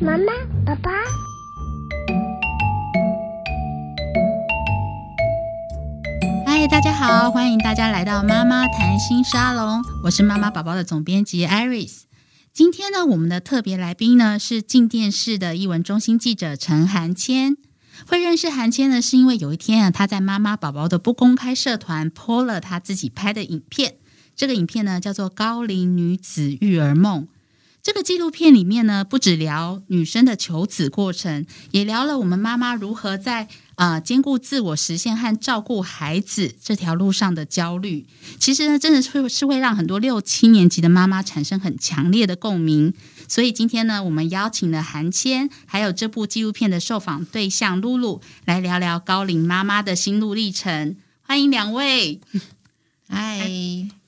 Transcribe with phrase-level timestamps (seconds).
[0.00, 0.32] 妈妈，
[0.64, 0.90] 爸爸。
[6.46, 12.02] 嗨，大家好，欢迎大家来到妈妈谈心沙龙，我是妈妈宝宝的总编辑 Iris。
[12.52, 17.56] 今天呢，我们的特别来宾呢是静电视的译文中心记者陈涵谦。
[18.06, 23.96] 会认识涵谦呢，是因为有一天啊，他在妈妈宝宝的不公开社团 PO 了他自己拍的影片。
[24.36, 27.22] 这个影片呢叫做《高龄女子育儿梦》。
[27.82, 33.44] 这个纪录片里面呢，不只聊女生的求子过程，也聊了我们妈妈如何在
[33.76, 38.06] 啊、呃、兼顾自我实现和照顾孩子这条路上的焦虑。
[38.38, 42.92] 其实呢，真的是会是会让很多六七年级的妈妈产生很强烈的共鸣。
[43.26, 50.96] 所以今天呢，我们邀请了韩谦，还有这部纪录片的受访对象露露，来聊聊高龄妈妈的心路历程。
[51.22, 52.20] 欢迎两位，
[53.08, 53.99] 嗨。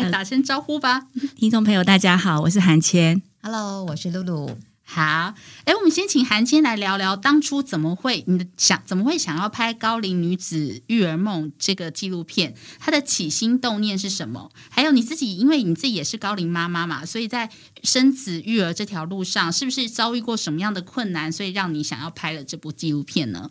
[0.00, 3.20] 来打声招呼吧， 听众朋友，大家好，我是韩谦。
[3.42, 4.56] Hello，我是露露。
[4.84, 5.34] 好，
[5.64, 12.54] 哎，我们先请韩谦来聊聊当初怎么会你的想怎么会想要拍《高龄女子育儿梦》这个纪录片？
[12.78, 14.50] 它的起心动念是什么？
[14.70, 17.50] 还有你自己，因为你自己也是高龄妈妈嘛，所以在
[17.82, 23.50] 生子育儿这条路上，是不是遭遇过什么样的困难，所以让你想要拍了这部纪录片呢？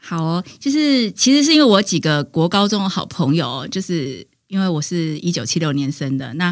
[0.00, 4.26] 好哦，就是其实是因为我几个国高中的好朋友，就是。
[4.54, 6.48] 因为我是一九七六年生的，那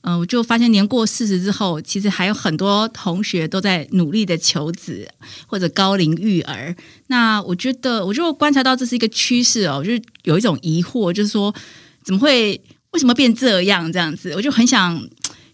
[0.00, 5.08] 嗯、呃，我就发现年过四十之后，其实还有很多同学都在努力的求子
[5.46, 6.74] 或者高龄育儿。
[7.06, 11.54] 那我觉得，我就观察到这是一个趋势哦，就是有一种疑惑，就是说
[12.02, 12.60] 怎么会
[12.90, 14.32] 为什么变这样这样子？
[14.34, 15.00] 我就很想，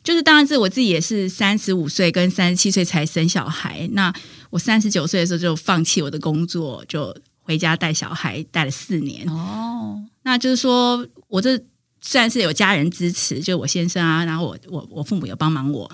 [0.02, 3.86] 就是当然是我自己也是三十五岁跟三十七岁才生小孩。
[3.92, 4.10] 那
[4.48, 9.28] 我三十九岁的时候就放弃我的工作，就回家带小孩，带了四年。
[9.28, 11.62] 哦，那就是说我这。
[12.00, 15.90] 虽然是有家人支持，就我先生啊，然后我我我父母有帮忙我，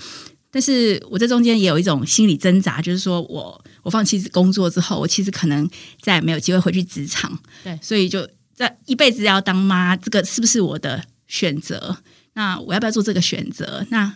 [0.51, 5.69] 但是我这中间也有一种心理挣扎，就是说我我放弃工作之后，我其实可能
[6.01, 11.97] 再也没有机会回去职场，对，所以就在一辈子要当妈，这个是不是我的选择？
[12.34, 13.84] 那我要不要做这个选择？
[13.91, 14.12] 那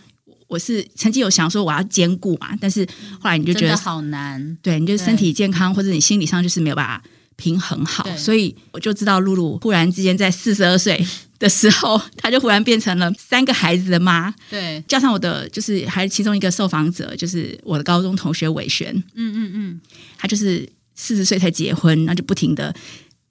[0.46, 2.86] 我是曾经有想说我要兼顾嘛，但是
[3.20, 7.02] 后来你就觉得好难，对，你就身体健康或者你心理上就是没有办法
[7.40, 11.04] 平衡好，所以我就知道露露忽然之间在四十二岁。
[11.40, 14.30] 的时候，她就忽然变成了三个孩子的妈。
[14.50, 18.94] 对，加上我的就是还其中一个受访者，就是我的高中同学伟璇。
[19.14, 19.80] 嗯嗯嗯，
[20.18, 22.74] 她就是四十岁才结婚，那就不停的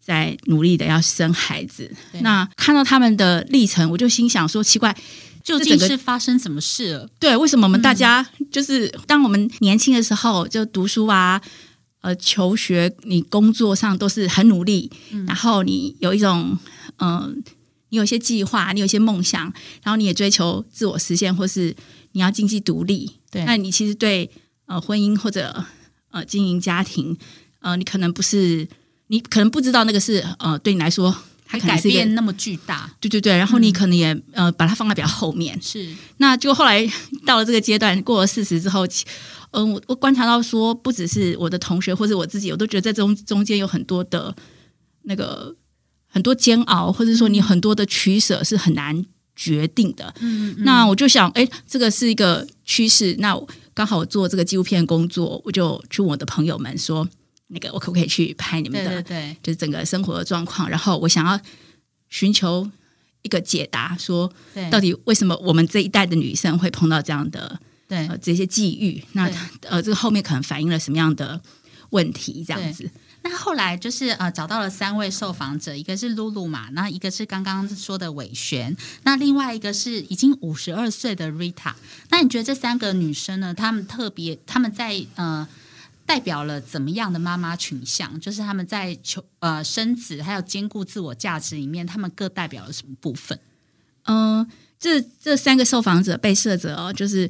[0.04, 1.88] 在努力的要生孩子。
[2.22, 4.98] 那看到他们的历程，我就心想说：奇怪，
[5.44, 7.08] 究竟是发生什么事了？
[7.20, 11.40] 对，为什么我们大家就是、嗯、当我们年轻的时候就读书啊，
[12.02, 16.58] 呃，求学，你工作上都是很努力，嗯、然后你有一种
[16.98, 17.12] 嗯。
[17.12, 17.34] 呃
[17.92, 19.52] 你有一些计划，你有一些梦想，
[19.82, 21.76] 然后你也追求自我实现，或是
[22.12, 23.10] 你要经济独立。
[23.32, 24.30] 对，那你其实对
[24.68, 25.66] 呃婚姻或者
[26.12, 27.18] 呃经营家庭，
[27.62, 28.68] 呃，你可能不是，
[29.08, 31.16] 你可能不知道那个是呃对你来说，
[31.50, 32.90] 它可能是改变那么巨大。
[33.00, 35.60] 对对对，然后你可能也、嗯、呃把它放在比较后面。
[35.62, 36.88] 是，那就后来
[37.26, 38.94] 到了这个阶段，过了四十之后，嗯、
[39.52, 44.36] 呃，我我观察到说，不只是我的同学或者我自己，我都觉得在中中间有很多的
[45.02, 45.56] 那个。
[46.12, 49.06] 很多煎熬，或者说你很多的取舍是很难
[49.36, 50.12] 决定的。
[50.22, 53.16] 嗯，嗯，那我就想，哎，这个是一个趋势。
[53.20, 53.40] 那
[53.76, 57.08] 刚好我做这个纪录片工作，我就去问我的朋友们说，
[57.50, 58.90] 那个我可不可以去拍你们的？
[59.02, 60.70] 对，对，对，就是整个生活的状况。
[60.70, 61.40] 然后我想要
[62.10, 62.70] 寻求
[63.22, 64.32] 一个解答，说
[64.72, 69.04] 到底为什么我们这一代的女生会碰到这样的对、呃、这些际遇？
[69.14, 69.30] 那
[69.64, 71.42] 呃，这个后面可能反映了什么样的
[71.90, 72.44] 问题？
[72.48, 72.90] 这样子。
[73.22, 78.74] 那后来就是呃找到了三位受访者，一个是露露嘛，那一个是刚刚说的伟璇，
[79.04, 81.74] 那另外一个是已经五十二岁的 Rita。
[82.10, 83.54] 那你觉得这三个女生呢？
[83.54, 85.46] 她们特别，她们在呃
[86.10, 88.20] 代表了怎么样的妈妈群像？
[88.20, 93.40] 就是他们在求呃生子还有兼顾自我价值里面，他们各代表了什么部分？
[94.06, 94.48] 嗯、呃，
[94.80, 97.30] 这这三个受访者被摄者哦，就是。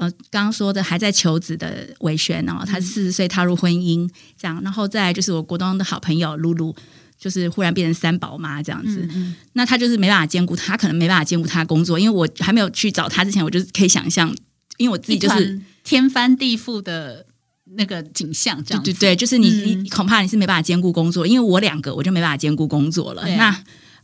[0.00, 6.74] 呃，刚刚说的还在求子的玮璇哦，他四十岁踏入婚姻，这样，然后再来就是我国东的好朋友露露，
[7.18, 9.00] 就是忽然变成三宝妈这样子。
[9.02, 14.34] 嗯嗯，那她就是没办法兼顾，她可能没办法兼顾她工作，因为我还没有去找她之前，我就可以想象，
[14.78, 17.26] 因为我自己就是天翻地覆的
[17.74, 18.82] 那个景象，这样。
[18.82, 23.26] 对对对，就是你、嗯、你恐怕你是没办法兼顾工作，因为我两个我就没办法兼顾工作了。
[23.36, 23.56] 那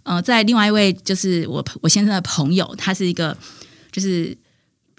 [0.02, 3.36] 呃，在另外一位就是我我先生的朋友，他是一个
[3.92, 4.36] 就是。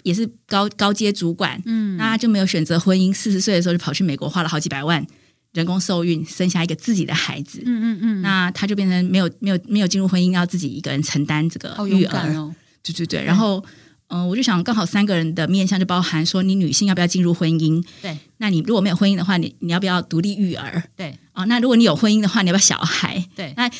[0.04, 3.12] 也是高高阶主管，嗯，那他就没有选择婚姻。
[3.12, 5.04] 四十岁的时候就跑去美国，花了好几百万
[5.52, 8.22] 人工受孕，生下一个自己的孩子，嗯嗯嗯。
[8.22, 12.34] 那他就变成没有没有没有进入婚姻，要自己一个人承担这个育儿。
[12.36, 13.22] 哦、对对对。
[13.22, 13.64] 然后嗯、
[14.08, 17.84] 呃，我就想刚好三个人的面向就包含说，你女性要不要进入婚姻？
[18.00, 20.82] 对，那你如果没有婚姻的话，你你要不要独立育儿？
[20.96, 23.22] 对，啊，那如果你有婚姻的话，你要不要小孩？
[23.36, 23.70] 对，那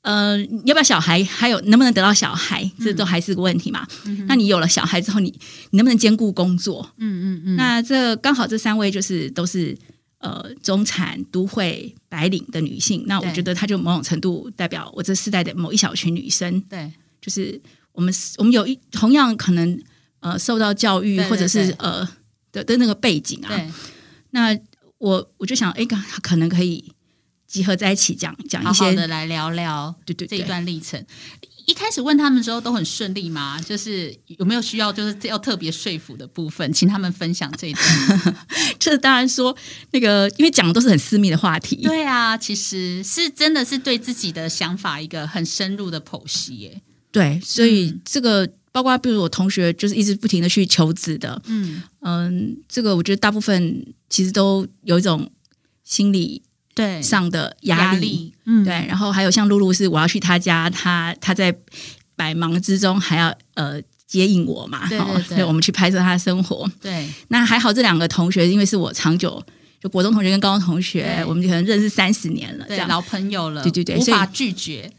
[0.00, 1.22] 呃，要不要小孩？
[1.24, 2.70] 还有能不能得到小孩？
[2.80, 3.86] 这都还是个问题嘛。
[4.06, 5.28] 嗯、那你有了小孩之后，你
[5.68, 6.90] 你能不能兼顾工作？
[6.96, 7.56] 嗯嗯嗯。
[7.56, 9.76] 那这刚好这三位就是都是
[10.20, 16.58] 呃中产都会白领的女性，那我觉得她就某种程度代表我这世代的某一小群女生。
[16.62, 16.90] 对，
[17.20, 17.60] 就是。
[17.94, 19.82] 我们我们有一同样可能
[20.20, 22.06] 呃受到教育或者是呃
[22.52, 23.70] 的的那个背景啊，对
[24.30, 24.58] 那
[24.98, 25.86] 我我就想哎，
[26.22, 26.92] 可能可以
[27.46, 31.02] 集合在一起讲讲一些好好的来聊聊对对这一段历程。
[31.66, 33.58] 一开始问他们的时候都很顺利吗？
[33.62, 38.36] 就是有没有需要就是要特别说服的部分，请他们分享这一段。
[38.78, 39.56] 这 当然说
[39.92, 41.76] 那个，因为讲的都是很私密的话题。
[41.76, 46.82] 对啊，其实是真的是对自己的想法一个很深入的剖析耶。
[47.14, 51.80] 对，所以这个包括比如我同学就是一直不停的去求职的，嗯。
[52.00, 55.30] 嗯，这个我觉得大部分其实都有一种
[55.84, 56.42] 心理
[56.74, 61.56] 对上的压力，嗯，对，然后还有像露露是我要去他家，他他在
[62.16, 64.98] 百忙之中还要呃接应我嘛，对
[65.36, 69.40] 对我们去拍摄他的生活，对，那还好这两个同学因为是我长久。
[69.84, 74.90] 就国中同学跟高中同学，我们就可能认识三十年了，这样老朋友了，对对对，无法拒绝。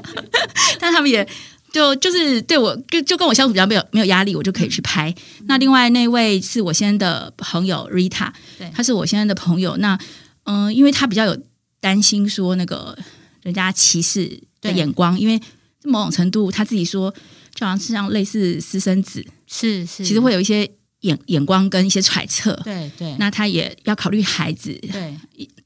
[0.78, 1.26] 但他们也
[1.72, 5.08] 就就是对我就就跟我相处比较没有没有压力，我就可以去拍。
[5.40, 9.78] 嗯、那另外那位是我先生的朋友 Rita，对，他是我先生的朋友。
[9.78, 9.98] 那
[10.44, 11.34] 嗯、呃，因为他比较有
[11.80, 12.94] 担心说那个
[13.42, 15.40] 人家歧视的眼光，因为
[15.84, 17.10] 某种程度他自己说，
[17.54, 20.70] 就好像是像类似私生子，是是，其实会有一些。
[21.00, 25.16] 眼眼光跟一些揣测，对对，那他也要考虑孩子，对，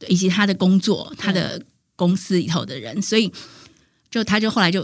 [0.08, 1.62] 以及他的工作，他的
[1.96, 3.32] 公司里头的人，所以
[4.10, 4.82] 就他就后来就，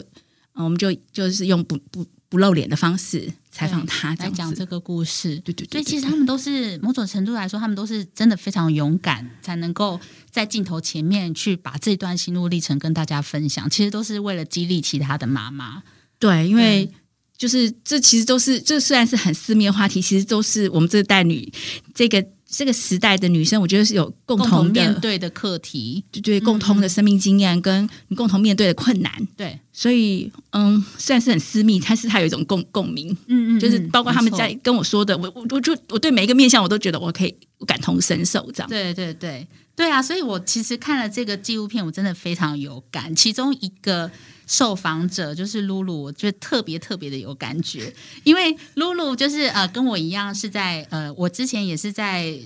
[0.55, 10.01] 嗯，我们就就是用不不不露脸的方式采访他，来讲这个故事，对对对，所以其实他们都是某种程度来说，他们都是真的非常勇敢，才能够
[10.31, 15.83] 在镜头前面去把这段心路历程跟大家分享，其实都是为了激励其他的妈妈，
[16.19, 16.91] 对，因为。
[17.39, 21.51] 就是这其实都是，这虽然是很私密的话题，其实都是我们这代女
[21.95, 37.33] 这个这个时代的女生，我觉得是有共同，面对的课题，就对，共同的生命经验跟你共同面对的困难，对，所以嗯，虽然是很私密，但是它有一种共共鸣，嗯嗯，就是包括他们在跟我说的，我我我就我对每一个面向我都觉得我可以
[37.65, 39.47] 感同身受，这样，对对对。
[39.77, 44.11] 对啊，所以我其实看了这个纪录片，我真的非常有感，其中一个。
[44.49, 52.37] 受访者就是露露，我觉得特别特别的有感觉，因为露露就是呃跟我一样是在呃我之前也是在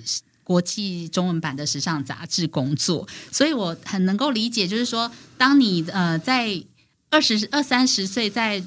[0.43, 6.61] 国际中文版的时尚杂志工作，所以我很能够理解，就是说当你呃在
[7.09, 8.61] 二十二三十岁在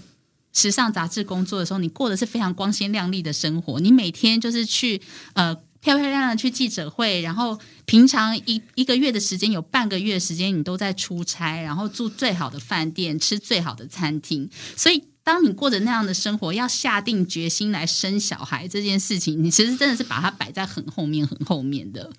[0.52, 5.00] 时尚杂志工作的时候，你过的是非常光鲜亮丽的生活，你每天就是去
[5.34, 5.56] 呃。
[5.81, 14.50] 漂漂亮亮去记者会，然后平常一一个月的时间有半个月的时间你都在出差，然后住最好的饭店，吃最好的餐厅。
[14.76, 22.11] 所以，当你过着那样的生活，要下定决心来生小孩这件事情，你其实真的是把它摆在很后面、很后面的。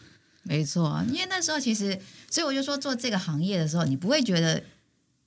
[0.44, 2.00] 没错，因为那时候其实，
[2.30, 4.64] 所以我就说做这个行业的时候，你不会觉得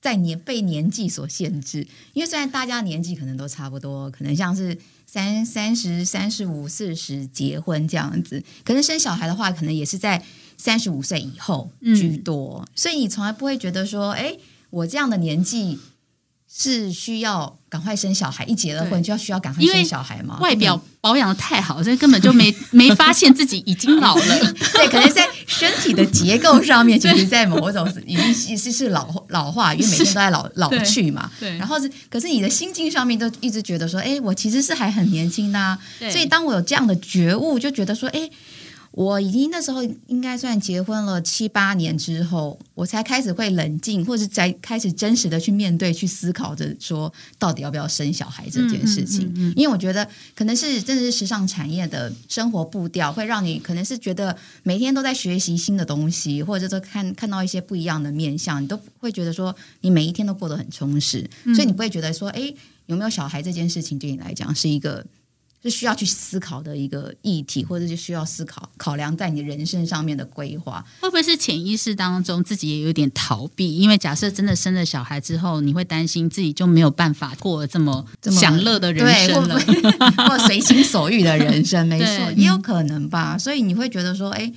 [0.01, 4.75] 在年被年纪所限制，因为虽然大家年纪可能都差不多，可能像是。
[5.11, 10.23] 三三十三十五四十结婚这样子，可能生小孩的话，可能也是在
[10.57, 14.37] 三十五岁以后居多，嗯、所以你从来不会觉得说，哎，
[14.69, 15.77] 我这样的年纪
[16.47, 17.57] 是需要。
[17.71, 20.37] 赶快生小孩，一结了婚就要需要赶快生小孩嘛？
[20.41, 24.53] 外表保养的太好，所以根本就没 没发现自己已经老了。
[24.75, 31.31] 对，可能在身体的结构上面，其实，在某种已经其实是老老化，因为每天都在老老去嘛。
[31.39, 31.57] 对。
[31.57, 35.77] 然后是，可是你的心境上面都一直觉得说，哎，我其实是还很年轻的。
[36.11, 38.29] 所以当我有这样的觉悟，就觉得说，哎。
[38.91, 49.27] 我已经那时候应该算结婚了七八年之后，我才开始会冷静，或者在开始真实的去面对、去思考着说，到底要不要生小孩这件事情。
[49.27, 50.05] 嗯嗯嗯嗯、因为我觉得
[50.35, 62.53] 可能是真的是时尚产业的生活步调，会让你可能是觉得每天都在学习新的东西，或者说看看到一些不一样的面相，你都会觉得说你每一天都过得很充实，嗯、所以你不会觉得说，哎，
[62.87, 65.05] 有没有小孩这件事情对你来讲是一个。
[65.63, 73.77] 是需要去思考的一个议题，或者是需要思考考量在你人生上面的规划，会不会是潜意识当中自己也有点逃避？
[73.77, 83.37] 因为假设真的生了小孩之后，你会担心自己就没有办法过这么享乐的人生了，对，或随心所欲的人生，没错，也有可能吧。
[83.37, 84.51] 所以你会觉得说，哎，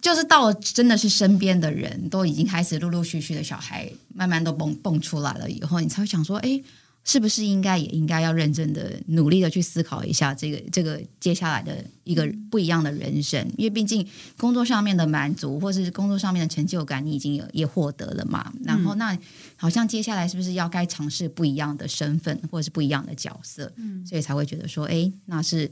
[0.00, 6.60] 就是到了真的是身边的人都已经开始陆陆续续的小孩慢慢都蹦蹦出来了以后，你才会想说，哎。
[7.02, 13.44] 是不是应该也应该要认真的努力的去思考一下这个这个接下来的一个不一样的人生？
[13.56, 18.52] 因为毕竟工作上面的满足，或是工作上面的成就感，你已经有也获得了嘛。
[18.62, 19.18] 然后那
[19.56, 23.72] 好像接下来是不是要该尝试不一样的身份，或者是不一样的角色？
[23.76, 25.68] 嗯，所以才会觉得说，哎，那是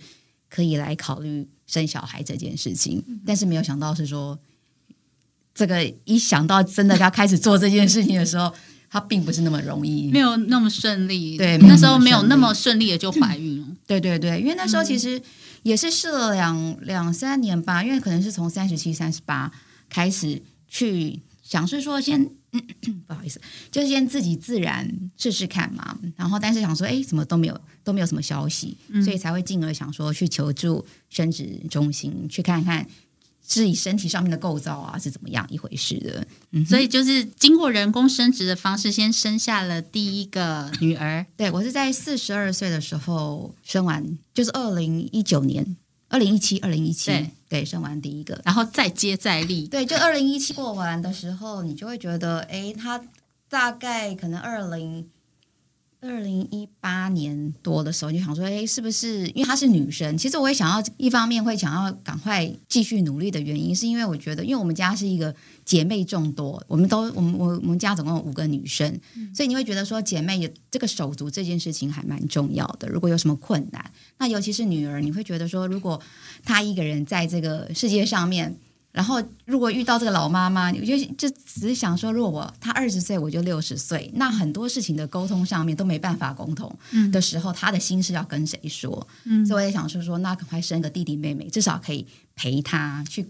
[0.49, 3.05] 可以来考虑生小孩这件事情。
[3.27, 4.37] 但是没有想到是说，
[5.55, 8.53] 这个一想到真的要开始做这件事情的时候。
[8.91, 11.37] 它并不是那么容易，没有那么顺利。
[11.37, 13.67] 对，那时候没有那么顺利的就怀孕了。
[13.87, 15.21] 对对对，因为那时候其实
[15.63, 19.53] 也是试了两两三年吧，因为可能是从三十七、三十八
[19.89, 22.25] 开始去想，是说先
[23.07, 23.41] 不好意思，
[23.71, 25.99] 就是先自己自然试试看嘛。
[26.17, 32.87] 然后但是想说，哎，怎么都没有都没有什么消息，所以才会进而想说去求助生殖中心去看看。
[33.49, 36.27] 是以身体上面的构造啊，是怎么样一回事的？
[36.53, 41.25] 嗯，所以就是经过人工生殖的方式，先生下了第一个女儿。
[41.37, 45.77] 对，我是在四十二岁的时候生完，就是二零一九年，
[46.09, 47.11] 二零一七，二零一七，
[47.49, 49.67] 对，生完第一个，然后再接再厉。
[49.67, 53.03] 对，就二零一七过完的时候，你就会觉得，哎，他
[53.49, 55.09] 大概可能二零。
[56.01, 60.17] 二零一八年多的时候，就想说，哎，是不是因为她是女生？
[60.17, 68.97] 其实我也想要，一方面会想要赶快继续努力的原因，是因为我觉得，因为我们家是一个姐妹众多，我们都我们我我们家总共有五个女生，
[69.35, 72.89] 所以你会觉得说，姐妹有这个手足这件事情还蛮重要的。
[72.89, 76.01] 如果有什么困难，那尤其是女儿，你会觉得说，如果
[76.45, 78.57] 她一个人在这个世界上面。
[78.99, 86.77] 然后，如果遇到这个老妈妈，你就就只是想说，如果我她二十岁，我就六十岁，那很多事情的沟通上面都没办法沟通
[87.13, 89.07] 的时候，她、嗯、的心事要跟谁说？
[89.23, 93.25] 嗯，所以我也想说说，那赶快生个弟弟妹妹，至少可以陪她去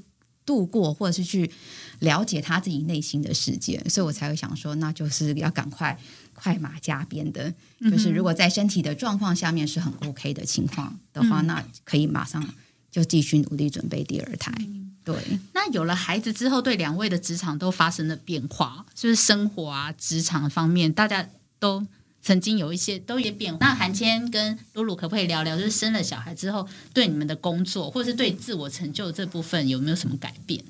[0.46, 1.50] 度过，或者是去
[1.98, 3.78] 了解她自己内心的世界。
[3.90, 5.94] 所以我才会想说，那就是要赶快
[6.32, 7.52] 快马加鞭的，
[7.90, 12.42] 就是如果在身体的状况下面是很 OK 的情况的话，嗯、那可以马上
[12.90, 14.50] 就继续努力准备第二胎。
[14.60, 21.26] 嗯对，那有了孩子之后，对两位的职场都发生了变化，就是生活啊、职场方面，大家
[21.58, 21.86] 都
[22.20, 23.58] 曾经有一些都有变化。
[23.66, 30.62] 那韩谦跟露露可不可以聊聊，就是生了小孩之后，对你们的工作或是对自我成就这部分有没有什么改变？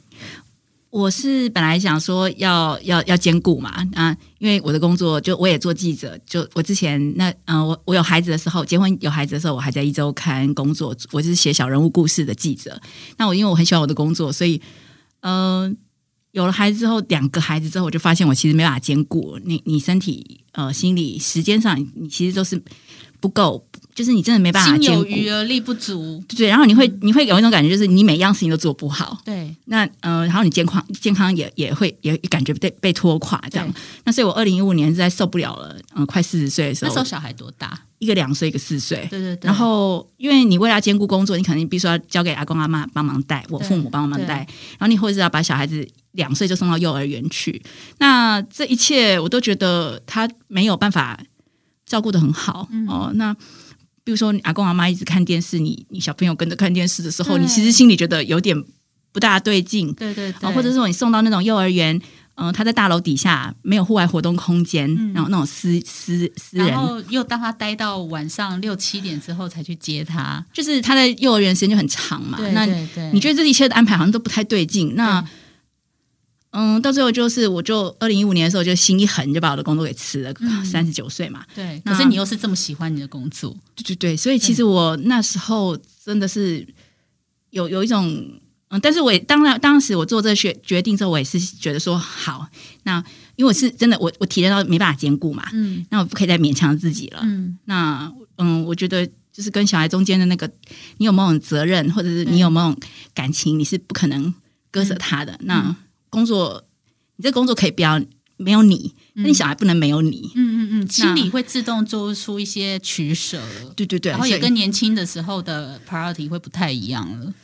[0.98, 12.80] 我是本来想说要要要兼顾嘛，啊，因为我的工作就我也做记者，就我之前那嗯、我我有孩子的时候，结婚有孩子的时候，我还在一周刊工作，我是写小人物故事的记者。
[13.16, 14.60] 那我因为我很喜欢我的工作，所以
[15.20, 15.76] 嗯、
[16.32, 22.60] 有了孩子之后，两个孩子之后，我就发现我其实没办法兼顾你，你身体呃心理时间上，你其实都是
[23.20, 23.64] 不够。
[23.94, 29.52] 就是你真的没办法，心有余而力不足，对，然后你会你会有一种感觉，就是你每样事情都做不好，对。
[29.64, 33.68] 那呃，然后你健康健康也也会也感觉被被拖垮这样。
[34.04, 37.76] 那所以我二零一五年实在受不了了，嗯、呃，快四十岁的时候，那时候小孩多大？
[37.98, 39.04] 一个两岁，一个四岁。
[39.10, 39.48] 对对对。
[39.48, 44.46] 然后因为你为了兼顾工作，你肯定必须要交给阿公阿妈帮忙带，我父母帮忙带。
[44.78, 47.60] 然后你或者是要把小孩子两岁就送到幼儿园去，
[47.98, 51.18] 那这一切我都觉得他没有办法
[51.88, 53.10] 照顾的很好、嗯、哦。
[53.14, 53.34] 那。
[54.04, 58.56] 比如说，你阿公阿妈一直看电视，你你小朋友跟着看电视的时候，你其实心里觉得有点
[59.12, 59.92] 不大对劲。
[59.92, 61.94] 对对对，或者说你送到那种幼儿园，
[62.36, 72.38] 嗯、呃，他在大楼底下没有户外活动空间，嗯、然后那种私私私人，然后又当他待到晚上六七点之后才去接他，就是他在幼儿园时间就很长嘛。
[72.38, 74.94] 对对对，那你觉得这一切的安排好像都不太对劲。
[74.94, 75.22] 那
[76.50, 80.32] 嗯，到最后就是，我就二零一五年的时候就心一横，就把我的工作给辞了。
[80.64, 81.80] 三十九岁嘛，对。
[81.84, 84.16] 可是你又是这么喜欢你的工作，对对对。
[84.16, 86.66] 所以其实我那时候真的是
[87.50, 88.06] 有有一种
[88.70, 92.46] 嗯，但是我也当然当时我做这个决决定之后，我也是觉得说好，
[92.82, 93.02] 那
[93.36, 97.58] 因为我是真的我我体验到没办法兼顾嘛，嗯，那我不可以再勉强自己了，嗯。
[97.66, 100.50] 那嗯，我觉得就是跟小孩中间的那个，
[100.98, 102.80] 你有某种责任，或者是你有某种
[103.14, 104.32] 感情，你是不可能
[104.70, 105.38] 割舍他的。
[105.42, 105.74] 那
[106.10, 106.64] 工作，
[107.16, 108.00] 你这工作可以不要
[108.36, 110.30] 没有你，那、嗯、你小孩不能没有你。
[110.34, 113.42] 嗯嗯嗯，心里会自动做出一些取舍。
[113.74, 117.34] 对对对，然后也跟年轻的时候的 priority 会不太一样了。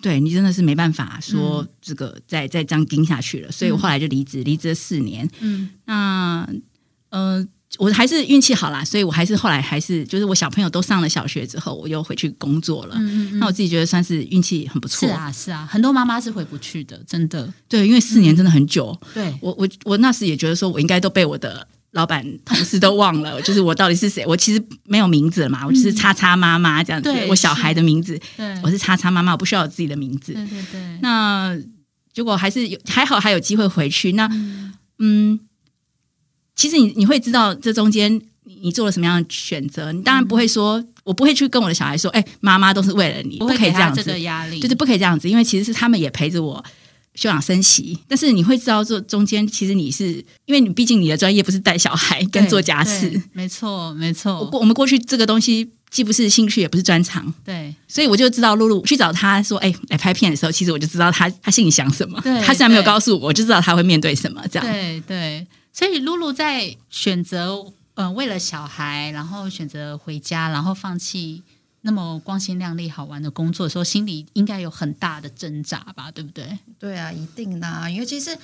[0.00, 5.28] 对，你真的是没办法说这个再再这样盯下去了，所以我后来就离职，离职了四年。
[5.40, 6.48] 嗯，那
[7.10, 7.38] 嗯。
[7.38, 12.94] 呃我还是运气好啦，所以我还是后来还是就是我小朋友都上了小学之后，我又回去工作了。
[12.98, 15.08] 嗯嗯，那我自己觉得算是运气很不错。
[15.08, 17.52] 是啊，是啊，很多妈妈是回不去的，真的。
[17.68, 18.96] 对，因为四年真的很久。
[19.00, 24.24] 嗯、对我，我我那时也觉得说，我应该都被我的老板同事都忘了， 就是我到底是谁？
[24.26, 27.12] 我其实没有名字了嘛，我就是叉叉妈妈这样子。
[27.12, 30.32] 对，我小孩的名字，对，我是叉叉妈妈，我不需要有自己的名字。
[30.32, 30.98] 对对对。
[31.02, 31.56] 那
[32.12, 34.12] 结果还是有，还好还有机会回去。
[34.12, 34.30] 那
[34.98, 35.40] 嗯。
[36.54, 38.20] 嗯其实你你会知道，这中间
[38.62, 39.90] 你做了什么样的选择？
[39.92, 46.64] 你当然不会说，嗯、我不会去跟我的小孩说，哎、欸，妈妈都是为了你，不，可以这样子，这个压力就是不可以这样子，因为其实是他们也陪着我
[47.16, 47.98] 休养生息。
[48.06, 54.48] 但是你会知道，这中间其实你是因为你毕竟你的专业不是带小孩跟做家事，没错，没错。
[54.52, 62.20] 我我们过去这个东西既不是兴趣，也不是专长，对，所以我就知道露露去找他说，哎、欸，来拍片的时候，其实我就知道他他心里想什么。
[62.20, 64.40] 对，他虽然没有告诉我，我就知道他会面对什么。
[64.50, 65.46] 这样，对对。
[65.74, 67.74] 所以露露在选择。
[67.96, 71.40] 嗯，为了小孩，然后选择回家，然后放弃
[71.82, 76.10] 那么光鲜亮丽、好玩的工作的时候，心里应该有很大的挣扎吧？
[76.10, 76.58] 对不对？
[76.76, 77.88] 对啊，一定的啊。
[77.88, 78.36] 尤其是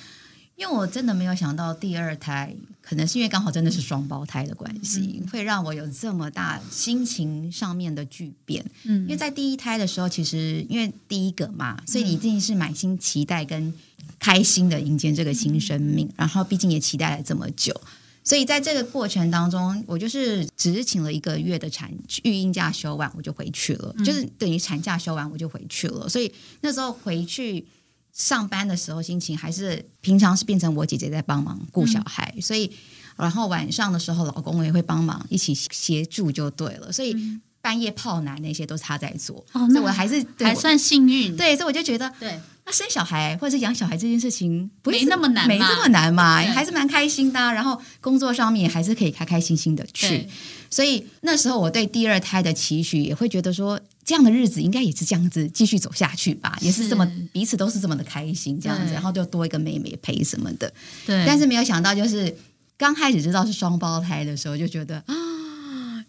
[0.55, 8.65] 因为我真的没有想到第二胎，可能是因为刚好真的是双胞胎的关系，嗯、会让我有这么大心情上面的巨变。
[8.85, 13.73] 嗯，因为在第一胎的时候，其实因为第一个嘛，所以你一定是满心期待跟
[14.21, 17.75] 开心的迎接这个新生命，嗯、然后毕竟也期待了这么久。
[18.23, 21.91] 所以在这个过程当中，我就是只是请了一个月的产
[22.23, 26.07] 育婴假休完，我就回去了，嗯、就是等于产假休完我就回去了。
[26.07, 27.65] 所以那时候回去
[28.13, 32.71] 上班的时候，心情还是平常是变成我姐姐在帮忙顾小孩，嗯、所以
[33.17, 36.91] 然后晚上的时候，老公也会帮忙一起协助就对了。
[36.91, 37.15] 所以
[37.61, 41.35] 半夜泡奶那些都是他在做，哦、所以我还是还算幸运。
[41.37, 42.39] 对，所以我就觉得对。
[42.63, 47.51] 那生小孩或者是养小孩这件事情不是没那么难，没这么难嘛，还是蛮开心的啊。
[47.51, 50.27] 然后工作上面还是可以开开心心的去。
[50.69, 57.03] 所以那时候我对第二胎的期许也会觉得说，这样的日子应该也是这样子继续走下去吧，也是这么
[57.33, 60.71] 彼此都是这么的开心这样子，然后就多一个妹妹陪什么的。
[61.07, 62.33] 对，但是没有想到，就是
[62.77, 65.15] 刚开始知道是双胞胎的时候，就觉得啊，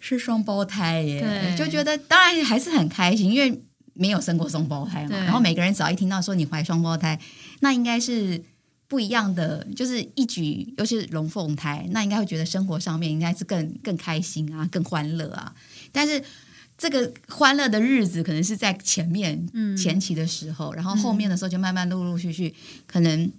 [0.02, 3.62] 是双胞胎耶，就觉得当然还是很开心，因为。
[3.94, 7.20] 没有生过双胞胎嘛，然后每个人只要一听到说你怀双胞胎，
[7.60, 8.42] 那应该是
[8.88, 15.54] 不一样的，就是一举，尤其是龙凤胎，那应该会觉得生活上面应该是更更开心啊，更欢乐啊。
[15.92, 16.24] 但是
[16.78, 22.54] 这个欢乐的日子可能是在前面、嗯、前期的时候，然后后面的时候就慢慢陆陆续续，
[22.86, 23.30] 可能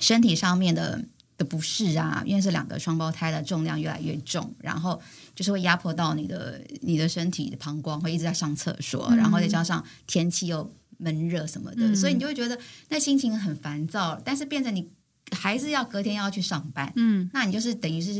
[0.00, 1.04] 身体上面的
[1.36, 4.98] 的不适啊，因为是两个双胞胎的重量越来越重，然后。
[5.34, 14.20] 就是会压迫到你的你的身体的膀胱，会一直在上厕所，嗯、然后再加上天气又闷热什么的，嗯、所以你就会觉得那心情很烦躁。
[14.24, 14.88] 但是变成你
[15.30, 18.12] 还是要隔天要去上班，嗯，那你就是等于是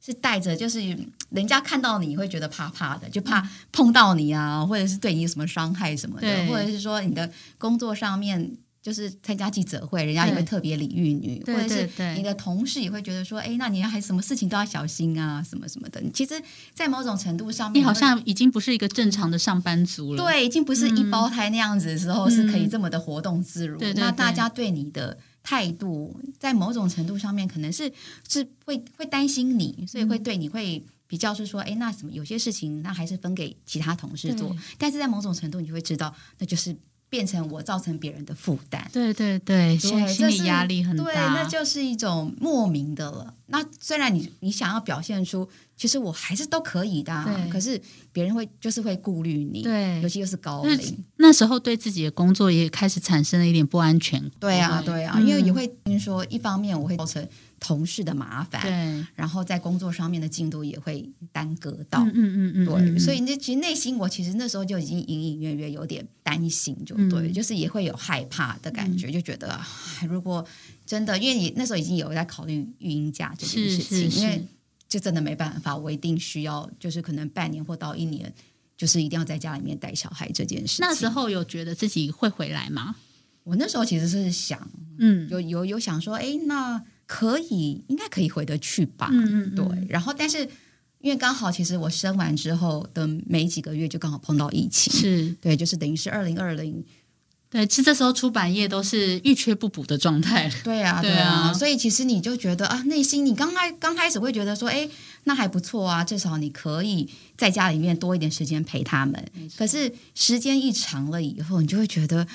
[0.00, 0.80] 是带着，就是
[1.30, 8.56] 人家看到你会觉得怕怕的，就怕碰到你啊，或者是对你有什么伤害什么的，或者是说你的工作上面。
[8.84, 16.02] 就是参加记者会，人家也会特别礼遇你，或者是你的同事也会觉得说，哎，那你还什么事情都要小心啊，什么什么的。
[16.12, 16.34] 其实，
[16.74, 20.22] 在某种程度上面，你好像已经不是一个正常的上班族了。
[20.22, 23.78] 对，已经不是一胞胎那样子的时候，是可以这么的活动自如。
[23.80, 27.90] 嗯、那大家对你的态度，在某种程度上面，可能是
[28.28, 34.54] 是会会担心你，所以会对你会比较是说，哎，那什么有些事情，那还是分给其他同事做。
[34.76, 36.76] 但是在某种程度，你就会知道，那就是。
[37.14, 43.32] 变成我造成别人的负担，对对对，心理压力很大，对，那就是一种莫名的了。
[43.46, 47.80] 那虽然你你想要表现出，其实我还是都可以的，啊，可是
[48.12, 54.22] 别人会就是会顾虑你，对，尤其又是高龄，那时候对自己的工作也开始产生了一点不安全。
[54.38, 55.04] 对啊，对。
[55.04, 57.26] 啊，嗯、因为也会听说，一方面我会造成。
[57.60, 69.58] 同事的麻烦，对，然后在工作上面的进度也会耽搁到，嗯嗯嗯，对，所以那其实内心我其实那时候就已经隐隐约约有点担心，就对，就是也会有害怕的感觉，就觉得
[70.06, 70.44] 如果
[70.84, 74.46] 真的，因为你那时候已经有在考虑育婴假这件事情，因为
[74.94, 78.32] 就真的没办法，我一定需要，就是可能半年或到一年，
[78.76, 80.80] 就是一定要在家里面带小孩这件事。
[80.80, 82.94] 那时候有觉得自己会回来吗？
[83.42, 86.80] 我那时候其实是想，嗯，有有有想说，哎，那。
[87.06, 89.10] 可以，应该可以回得去吧？
[89.12, 89.86] 嗯嗯，对。
[89.90, 90.38] 然后，但是
[91.00, 96.82] 因为刚好，其实我生完之后的没几个月，就刚好碰到疫情，是对，就是等于是二零二零。
[97.54, 100.50] 对，其实这时候出版业都是欲缺不补的状态。
[100.64, 101.52] 对啊，对啊。
[101.54, 104.88] 所以其实你就觉得啊，内心你刚开刚开始会觉得说，哎，
[105.22, 109.24] 那还不错啊，至少你可以在家里面多一点时间陪他们。
[109.56, 112.26] 可是时间一长了以后，你就会觉得。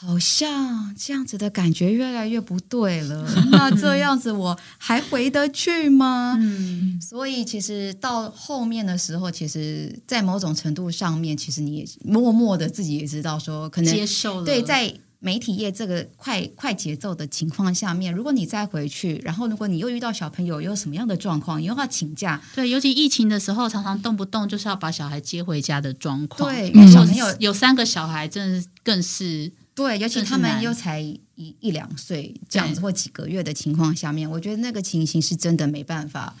[0.00, 3.28] 好像这样子的感觉越来越不对了。
[3.50, 6.36] 那这样子我还回得去吗？
[6.40, 14.44] 嗯，所以其实到后面的时候，其实，在某种程度上面，其实你也默默的自己也知道说，可能接受了。
[14.44, 22.40] 对，在媒体业这个快快节奏的情况下面，如果你再回去，然后如果你又遇到小朋友有什么样的状况，你又要请假。
[22.54, 26.48] 对，尤其疫情的时候，常常动不动就是要把小孩接回家的状况。
[26.48, 29.50] 对，因为小朋友有三个小孩，真的更是。
[29.78, 36.34] 对，尤其他们又才一一两岁这样子，或几个月的情况下面，我觉得那个情形是真的没办法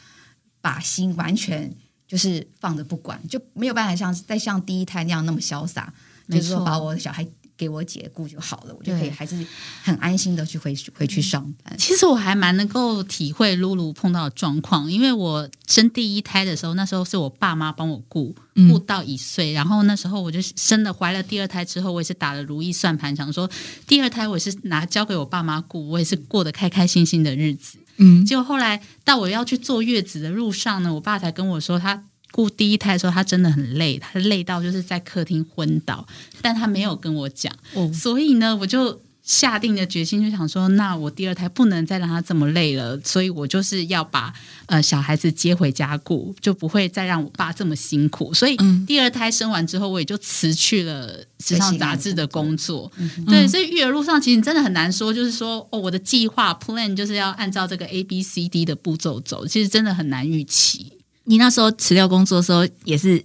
[0.60, 1.72] 把把心完全
[2.06, 5.92] 就是放着不管，就没有办法像再像第一胎那样那么潇洒，
[6.28, 7.26] 就是说把我的小孩。
[7.58, 9.36] 给我解雇就好了，我就可以还是
[9.82, 11.76] 很安心的去回回去上班。
[11.76, 18.32] 其实我还蛮能够体会露露碰到的状况，因为我生第一胎的时候，那时候是我爸妈帮我顾
[18.70, 23.50] 顾到一岁，嗯、然后那时候我就生了怀了第二胎之后，我也是打了如意算盘，想说
[23.88, 27.78] 第二胎我也是拿交给我爸妈顾，我也是过得开开心心的日子。
[27.96, 32.04] 嗯，结果后来到我要去坐月子的路上呢，我爸才跟我说他。
[32.30, 36.06] 顾第一胎的时候，他真的很累，他累到就是在客厅昏倒，
[36.42, 44.32] 但他没有跟我讲，哦、所以呢，我就下定了决心，就想说，那我第二胎不能再让他这么累了，所以我就是要把
[44.66, 48.32] 呃小孩子接回家顾，就不会再让我爸这么辛苦。
[48.32, 52.90] 所以第二胎生完之后，我也就辞去了时尚杂志的工作。
[52.96, 60.92] 嗯、对，所以育儿路上其实真的很难说，就是说哦，我的计划 plan 就是要按照这个 A B C D 的步骤走，其实真的很难预期。
[61.28, 63.22] 你那时候辞掉工作的时候，也是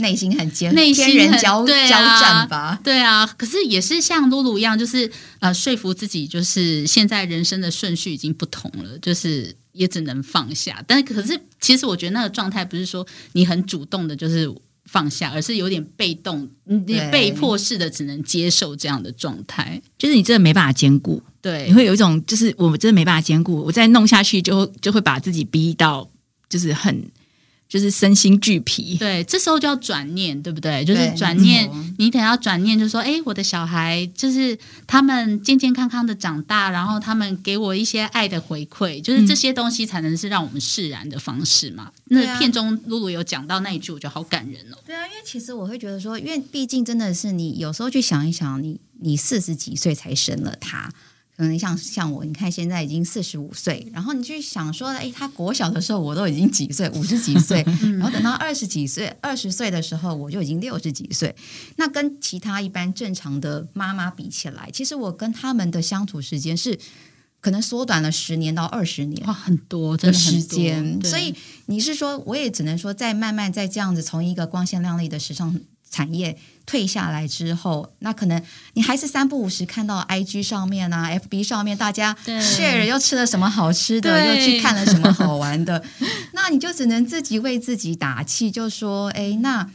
[0.00, 2.78] 内心很坚，内心很交对、啊、交战吧？
[2.84, 10.84] 对啊，可是也是像露露一样，就是呃，说服自己，就是现在人生的顺序已经不同了，就是也只能放下。
[10.86, 14.48] 但可是，其实我觉得那个状态不是说你很主动的，就是
[14.84, 21.22] 放下，而是有点被动，你被迫式的只能接受这样的状态，就是你真的没办法兼顾。
[21.40, 26.08] 对，你会有一种，就是我真的没办法兼顾，我再弄下去就就会把自己逼到，
[26.48, 27.10] 就是很。
[27.68, 30.82] 就是身心俱疲，对，这时候就要转念，对不对？
[30.86, 41.92] 就是转念，你等下要转念，就是说，哎，我的小孩就是他们健健康康的长大，然后他们给我一些爱的回馈，就是这些东西才能是让我们释然的方式嘛。
[42.08, 44.78] 嗯、那片中露露有讲到那一句，我觉得好感人哦。
[44.86, 50.90] 对啊，因为其实我会觉得说，因为毕竟真的是你有时候去想一想，你你四十几岁才生了他。
[51.38, 57.64] 可能像像我，你看现在已经四十五岁，然后你去想说，哎，他国小的时候我都已经几岁，五十几岁，
[57.96, 61.32] 然后等到二十几岁、二十岁的时候，我就已经六十几岁。
[61.76, 66.76] 那跟其他一般正常的妈妈比起来，其实我跟他们的相处时间是
[67.40, 71.00] 可能缩短了十年到二十年，哇，很多的时间。
[71.04, 71.32] 所以
[71.66, 75.54] 你是说，我也只能说，在慢慢在这样子从一个光鲜亮丽的时尚。
[75.90, 78.42] 产业退下来之后，那可能
[78.74, 85.82] 你还是三不五时看到 IG 上面啊、FB 上面大家 share 又吃了什么好吃的，又去看了什么好玩的，
[86.32, 89.70] 那你就只能自己为自己打气，就说：哎，那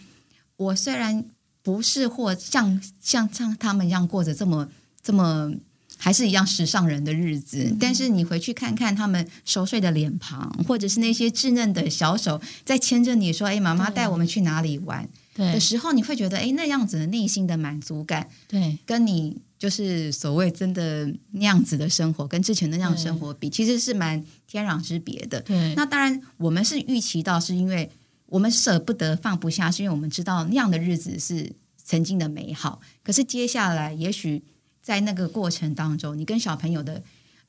[0.58, 1.26] 我虽然
[1.64, 4.70] 不是或像像像他们一样过着这么
[5.02, 5.52] 这么
[5.98, 15.08] 还是一样时尚人的日子，嗯、但是你回去看看他们熟睡的脸庞，或者是那些稚嫩的小手在牵着你说：哎，妈妈带我们去哪里玩？
[15.36, 25.42] 的时候，你会觉得，哎，那样子的内心的满足感，对，跟你就是所谓真的那样子的生活，跟之前的那样的生活比，其实是蛮天壤之别的。
[25.42, 27.90] 对，那当然，我们是预期到，是因为
[28.28, 31.52] 我们舍不得放不下，是因为我们知道那样的日子是
[31.84, 32.82] 曾经的美好。
[33.04, 34.44] 可是接下来，也许
[34.82, 37.02] 在那个过程当中，你跟小朋友的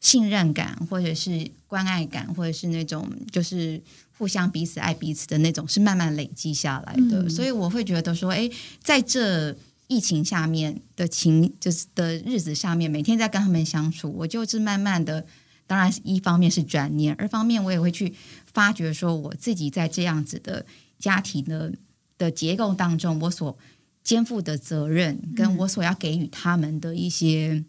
[0.05, 3.83] 信任感，或者是关爱感，或者是那种就是。
[4.17, 8.49] 互相彼此爱彼此的那种是慢慢累积下来的，嗯、所以我会觉得说，哎，
[8.81, 9.53] 在这
[9.89, 15.27] 疫情下面的情就是的日子下面，每天在跟他们相处，我就是慢慢的，
[15.67, 18.15] 当然一方面是转念，二方面我也会去
[18.53, 20.65] 发觉说，我自己在这样子的
[21.01, 21.73] 家庭的
[22.17, 23.59] 的结构当中，我所
[24.05, 27.65] 肩负的责任，跟我所要给予他们的一些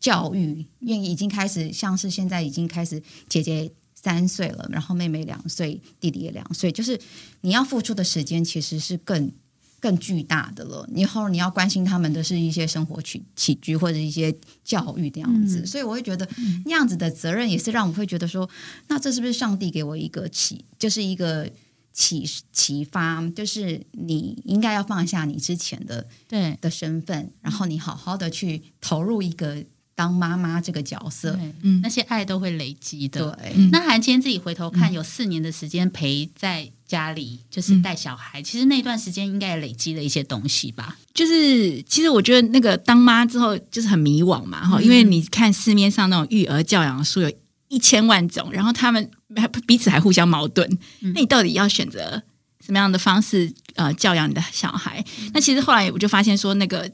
[0.00, 3.70] 教育，因为已经开始像是现在已经开始姐姐。
[4.02, 6.98] 三岁了，然后妹妹两岁，弟弟也两岁，就是
[7.42, 9.30] 你要付出的时间其实是更
[9.78, 10.88] 更巨大的了。
[10.94, 14.34] 以后你要关心他们的是一些生活起起居或者一些
[14.64, 16.26] 教育这样子，嗯、所以我会觉得
[16.64, 18.48] 那样子的责任也是让我会觉得说，
[18.88, 21.46] 那这是不是上帝给我一个启，就是一个
[21.92, 29.62] 启启发，就是你应该要放下你之前的对的身份，然后你好好的去投入一个。
[30.00, 33.36] 当妈妈这个角色，嗯，那些爱都会累积的。
[33.38, 38.40] 对，嗯、那韩千自己回头看，有四年的时间陪在家里，就是带小孩。
[38.40, 40.96] 嗯、其实那段时间应该也累积了一些东西吧。
[41.12, 47.30] 就是，其实我觉得那个当妈之后就是很迷惘嘛，哈、嗯，因为你看市面上那种育儿教养书有
[47.68, 49.10] 一千万种，然后他们
[49.68, 50.66] 彼此还互相矛盾。
[51.02, 52.22] 嗯、那你到底要选择
[52.64, 55.04] 什么样的方式呃教养你的小孩？
[55.20, 56.90] 嗯、那其实后来我就发现说那个。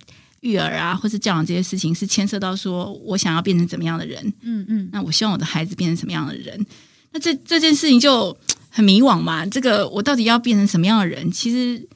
[0.46, 6.64] 育儿啊，或是教养这些事情，是牵涉到说我想要变成怎么样的人，嗯嗯，嗯那我希望我的孩子变成什么样的人，
[7.12, 8.36] 那这这件事情就
[8.70, 9.44] 很迷惘嘛。
[9.44, 11.30] 这个我到底要变成什么样的人？
[11.30, 11.86] 其实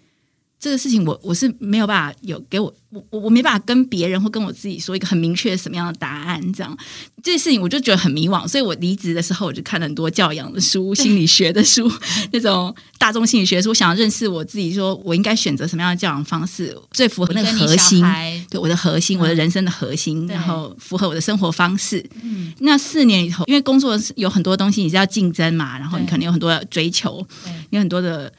[0.61, 6.77] 这个事情我我是没有办法有给我我我我没办法跟别人或跟我自己说一个很明确什么样的答案，这样。
[7.23, 11.90] 这些事情我就觉得很迷惘，所以我离职的时候我就看了很多教养的书、心理学的书，
[12.33, 18.05] 那种大众心理学的书，我想要认识我自己，说我应该选择什么样的教养方式最符合那个核心，
[18.51, 22.05] 对我的核心，我的人生的核心，然后符合我的生活方式。
[22.23, 27.27] 嗯，那四年以后，因为工作有很多东西你是要竞争嘛，然后你可能有很多要追求，
[27.70, 28.31] 有很多的。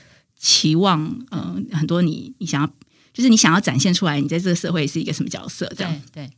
[0.42, 2.68] 期望，嗯、呃，很多你你想要，
[3.14, 5.72] 就是你想要展现出来，你在这个社会是一个什么角色？
[5.78, 6.32] 这样，对，对。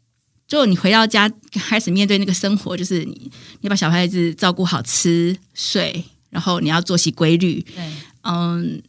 [0.45, 7.91] 就你回到家开始面对那个生活，就是你你把小孩子照顾好，吃睡，然后你要作息规律，对，
[8.23, 8.83] 嗯，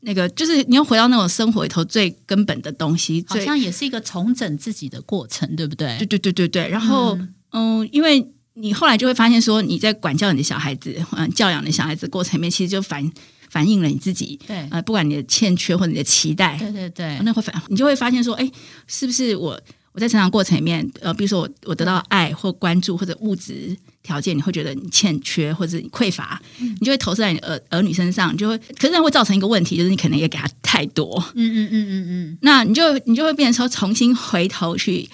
[0.00, 5.96] 那个就是你要回到那种生活里头最根本的东西，好像也是一个重整自己的过程，对不对？
[5.96, 6.68] 对对对对对。
[6.68, 13.10] 然后，嗯，嗯，因为你后来就会发现说，你在管教你的小孩子，嗯，教养你的小孩子过程里面，其实就反。
[13.54, 18.50] 反映了你自己，对，呃，不管你的欠缺或者你的期待，对对对，那会反，你就会发现说，哎，
[18.88, 19.56] 是不是我
[19.92, 35.08] 我在成长过程里面，呃，比如说我我得到爱或关注或者物质条件，你会觉得你欠缺或者你匮乏，嗯，你就会投射在你儿儿女身上，你就会，可是那会造成一个问题，就是你可能也给他太多，嗯嗯嗯嗯嗯，那你就你就会变成说重新回头去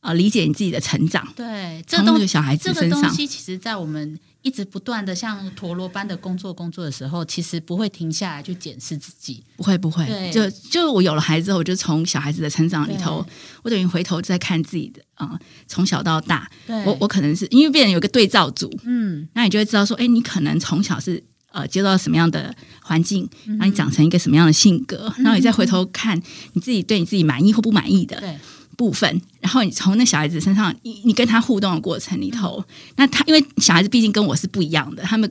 [0.00, 4.18] 啊，呃，理解你自己的成长，对，这东西小孩子身上，这个东西其实在我们。
[4.48, 10.30] 一直不断的像陀螺般的工作工作的时候，其实不会停下来去检视自己，不会不会。
[10.32, 13.24] 就就我有了孩子之后，我就从小孩子的成长里头，
[13.62, 16.50] 我等于回头再看自己的啊、呃，从小到大，
[16.86, 26.18] 我我可能是因为变成有个对照组，嗯，那你就会知道说，哎，你可能从小是呃接到什么样的环境，让你长成一个什么样的性格，嗯、然后你再回头看
[26.54, 28.38] 你自己对你自己满意或不满意的，对。
[28.78, 32.64] 部分，然后你从那小孩子身上，你你跟他互动的过程里头，
[32.94, 35.28] 那他因为小孩子毕竟跟我是不一样的，他们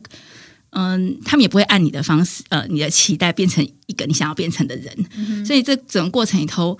[0.71, 6.77] 嗯，他们也不会按你的方式，呃，你的期待变成一个你想要变成的人，嗯、所以这整个过程里头，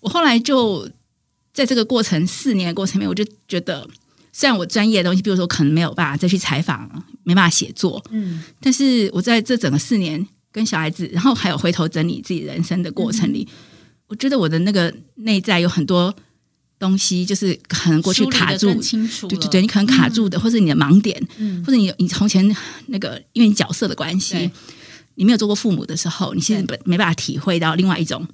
[0.00, 0.88] 我后来就
[1.52, 3.86] 在这个过程四年的过程里面，我就觉得，
[4.32, 6.90] 虽然我专业的东西，比如说可能没有办法再去采访，
[7.24, 13.46] 没办法写作，嗯，但是我在这整个四年跟小孩子，然后还有回头整理自己人生的过程里。
[13.50, 13.54] 嗯
[14.14, 16.14] 我觉得我的那个内在有很多
[16.78, 18.72] 东西，就是可能过去卡住，
[19.26, 24.48] 对对对，你可能卡住的，嗯、或者你的盲点，嗯、或者你你从前那个因为你角色的关系，
[25.16, 28.24] 你没有做过父母的时候，你其实没没办法体会到另外一种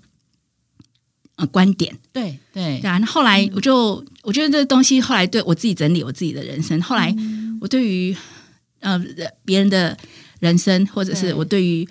[1.36, 2.78] 呃观点，对对。
[2.82, 7.16] 然后后来我就、嗯、我觉得这个东西后来对我自己整理我自己的人生，后来
[7.58, 8.14] 我对于
[8.80, 9.02] 呃
[9.46, 9.96] 别人的
[10.40, 11.88] 人生，或者是我对于。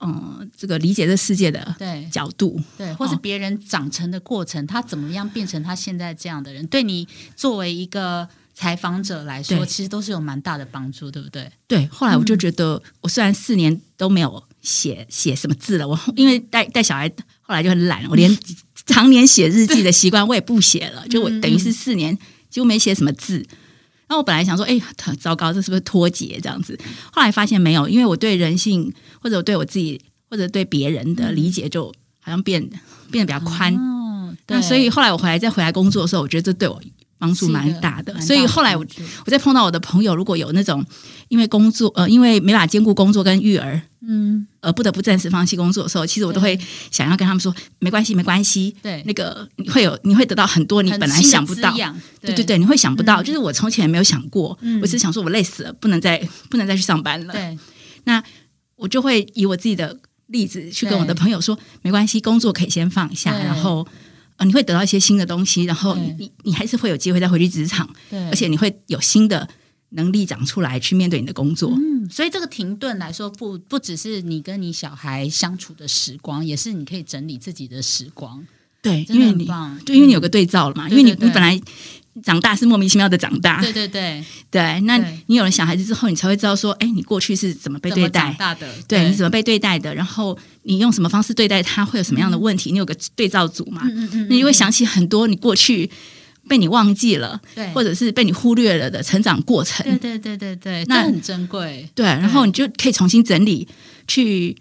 [0.00, 11.50] 嗯，这个理解这世界的对角度，对，或是别人长成的过程，哦、他怎么样变成他现在这样的人，对你作为一个采访者来说，其实都是有蛮大的帮助，对不对？
[11.66, 11.86] 对。
[11.86, 17.08] 后来我就觉得，我虽然四年都没有写写什么字了，我因为带带小孩，
[17.40, 18.36] 后来就很懒，我连
[18.86, 22.16] 常年写日记的习惯我也不写了，就我等于是四年
[22.50, 23.44] 几乎没写什么字。
[24.08, 26.78] 那我本来想说，哎，很糟糕，这是不是脱节这样子？
[27.12, 31.86] 后来发现没有，因为我对人性或者我对我自己或者对别人的理解，就
[32.20, 32.60] 好像变
[33.10, 33.74] 变得比较宽。
[33.74, 34.56] 哦，对。
[34.56, 36.80] 那所以后来我回来再回来工作的时候，我觉得这对我
[37.24, 38.20] 帮助蛮大的。
[38.20, 38.84] 所以后来我
[39.24, 40.84] 我再碰到我的朋友，如果有那种
[41.28, 43.80] 因为工作呃，因为没法兼顾工作跟育儿。
[44.06, 46.60] 嗯，而不得不暂时放弃工作的时候，其实我都会
[46.90, 48.76] 想要跟他们说，没关系，没关系。
[48.82, 51.72] 对，那个你会有，你会得到很多你本来想不到。
[51.72, 51.86] 对，
[52.20, 54.54] 对对对，你会想不到，嗯、就是我从前没有想过。
[54.60, 56.18] 嗯、我只是想说，我累死了，不能再
[56.50, 57.32] 不能再去上班了。
[57.32, 57.58] 对，
[58.04, 58.22] 那
[58.76, 63.86] 我就会以我自己的例子去跟我的朋友说，没关系，工作可以先放下，然后
[64.36, 67.88] 呃，你会得到一些新的东西，然后你你你还是会有机会再回去职场。
[68.10, 69.48] 对，而且你会有新的。
[69.96, 78.44] 能力长出来去面对你的工作，嗯，所以这个停顿来说，不不只是你跟你小孩相处的时光，也是你可以整理自己的时光。
[78.84, 79.48] 对，因为你
[79.84, 81.60] 对，因为你有个对照了嘛，因为你你本来
[82.22, 95.90] 长大是莫名其妙的长大，对对对 对，那你有了小孩子之后，你才会知道说，哎，你过去是怎么被对待的，对，你怎么被对待的，然后你用什么方式对待他，会有什么样的问题，你有个对照组嘛，嗯嗯，你就会想起很多你过去。
[96.46, 101.88] 被你忘记了，对，或者是被你忽略了的成长过程，对对对对对，那很珍贵。
[101.94, 103.66] 对，然后你就可以重新整理，
[104.06, 104.54] 去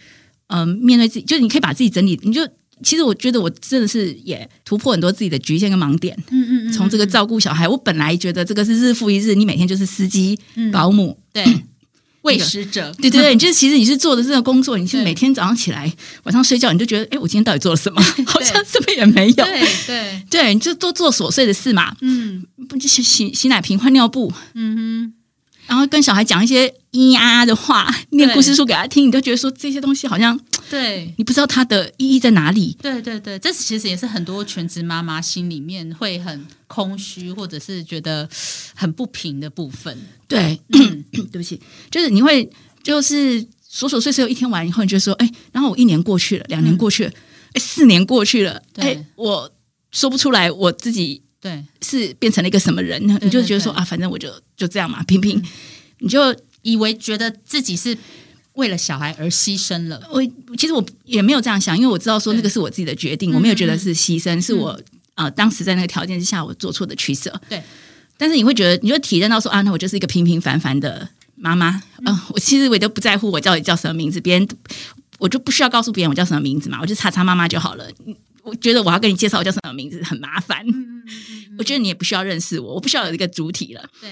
[0.48, 2.18] 嗯、呃、面对自己，就是你可以把自己整理。
[2.24, 2.42] 你就
[2.84, 6.16] 其实我觉得我真的是也突破很多自己的局限跟盲点。
[6.30, 6.74] 嗯嗯嗯。
[6.74, 11.46] 从这个照顾小孩，我本来觉得这个是日复一日，你每天就是司机、嗯、保姆，对。
[12.24, 15.94] 喂食者，对对对，就是其实你是做的这个工作，你是每天早上起来，
[16.24, 18.02] 晚上睡觉，你就觉得，哎，我今天到底做了什么？
[18.26, 19.34] 好像什么也没有。
[19.44, 21.94] 对对对，你就多做琐碎的事嘛。
[22.00, 24.32] 嗯，不就是洗洗奶瓶、换尿布？
[24.54, 25.14] 嗯哼，
[25.68, 31.12] 然后跟小孩讲一些咿呀的话，念故事书给他听，你都觉得说这些东西好像对。
[31.18, 32.78] 你不知道它的意义在哪里。
[32.82, 38.30] 对对对，这其实也是很多全职妈妈心里面会很空虚，或者是觉得
[38.76, 39.98] 很不平的部分。
[40.28, 42.48] 对，嗯、 对不起，就是你会
[42.84, 47.16] 就是琐琐碎碎一天完以后，你就说，哎，然后我一年过去了，两年过去了，哎、
[47.56, 49.52] 嗯，四年过去了，哎，我
[49.92, 51.66] 说不出来我自己对。
[51.82, 55.44] 是变成了一个什么人，你就觉得说啊，反正我就就这样嘛，平平，嗯、
[55.98, 56.20] 你就。
[56.64, 57.98] 以为觉得自己是
[58.54, 60.22] 为了小孩而牺牲了，我
[60.58, 64.80] 其实我也没有这样想，因为我知道说那个是我自己的决定，我没有觉得是牺牲，是我
[65.16, 67.40] 呃当时在那个条件之下我做错的取舍。
[67.50, 67.62] 对，
[68.18, 74.48] 但是你会觉得，你就体验到说啊，那我就是一个平平凡凡的妈妈，嗯，我其实我都不在乎我到底叫什么名字，别人
[75.18, 77.86] 我就不需要告诉别人我叫什么名字嘛，我就查查妈妈就好了。
[78.44, 80.64] 我觉得我要跟你介绍我叫什么名字很麻烦，
[81.58, 83.84] 我觉得你也不需要认识我，我不需要有一个主体了。
[84.00, 84.10] 对。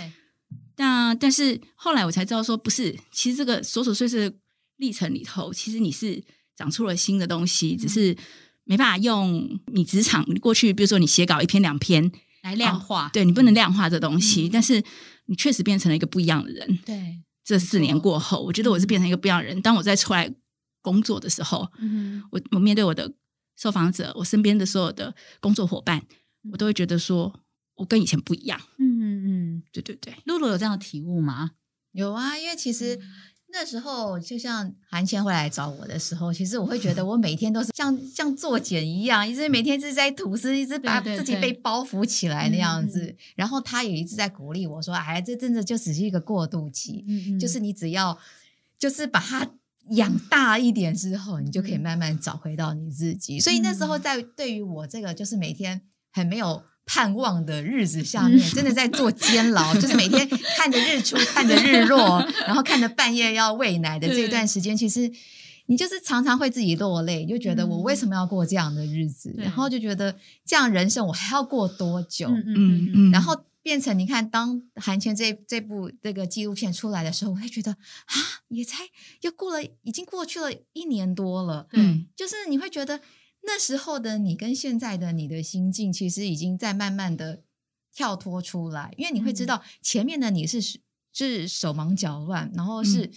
[0.77, 4.35] 那但是后来我才知道说不是，其实这个琐琐碎碎的
[4.77, 6.23] 历程里头，其实你是
[6.55, 8.15] 长出了新的东西，只是
[8.63, 14.83] 没办法用你职场过去，比如说你写稿一篇两篇来量化，哦、对你不能量化这东西，嗯、但是
[15.25, 16.79] 你确实变成了一个不一样的人。
[16.85, 19.61] 对，这四年过后，我觉得我是变成一个不一样的人。
[19.61, 20.33] 当我再出来
[20.81, 23.13] 工作的时候，嗯，我我面对我的
[23.57, 26.03] 受访者，我身边的所有的工作伙伴，
[26.51, 27.41] 我都会觉得说。
[27.81, 31.51] 我跟以前不一样，嗯嗯嗯，对对对，露露有这样的体悟吗？
[31.93, 32.99] 有啊，因为其实
[33.51, 42.99] 那时候就像韩千会来找我的时候，其实我会觉得我每天都是 像像作茧一样，一直每天是在吐丝，一直把自己被包袱起来那样子。
[42.99, 48.17] 对对对，然后他也一直在鼓励我说：“哎，这真的就只是一个过渡期，嗯嗯，就是你只要
[48.77, 49.49] 就是把它
[49.89, 56.63] 养大一点之后，你就可以慢慢找回到你自己。”所以那时候在对于我这个就是每天很没有。
[56.85, 65.09] 盼望的日子下面，真的在做监牢， 就是每天看着日出，看着日落， 然后看着半夜要喂奶的这一段时间，其实
[65.67, 69.33] 你就是常常会自己落泪，就觉得我为什么要过这样的日子？
[69.37, 70.15] 然后就觉得
[70.45, 72.27] 这样人生我还要过多久？
[72.27, 73.11] 嗯嗯嗯。
[73.11, 78.15] 然后变成你看，当韩圈这这部这个纪录片出来的时候，我会觉得啊，
[78.49, 78.83] 也才
[79.21, 81.67] 又过了，已经过去了一年多了。
[81.73, 82.99] 嗯，就是你会觉得。
[83.43, 87.43] 那时候的你跟现在的你的心境，其实已经在慢慢的
[87.93, 90.59] 跳脱出来，因为你会知道前面的你是
[91.11, 93.11] 是手忙脚乱，然后是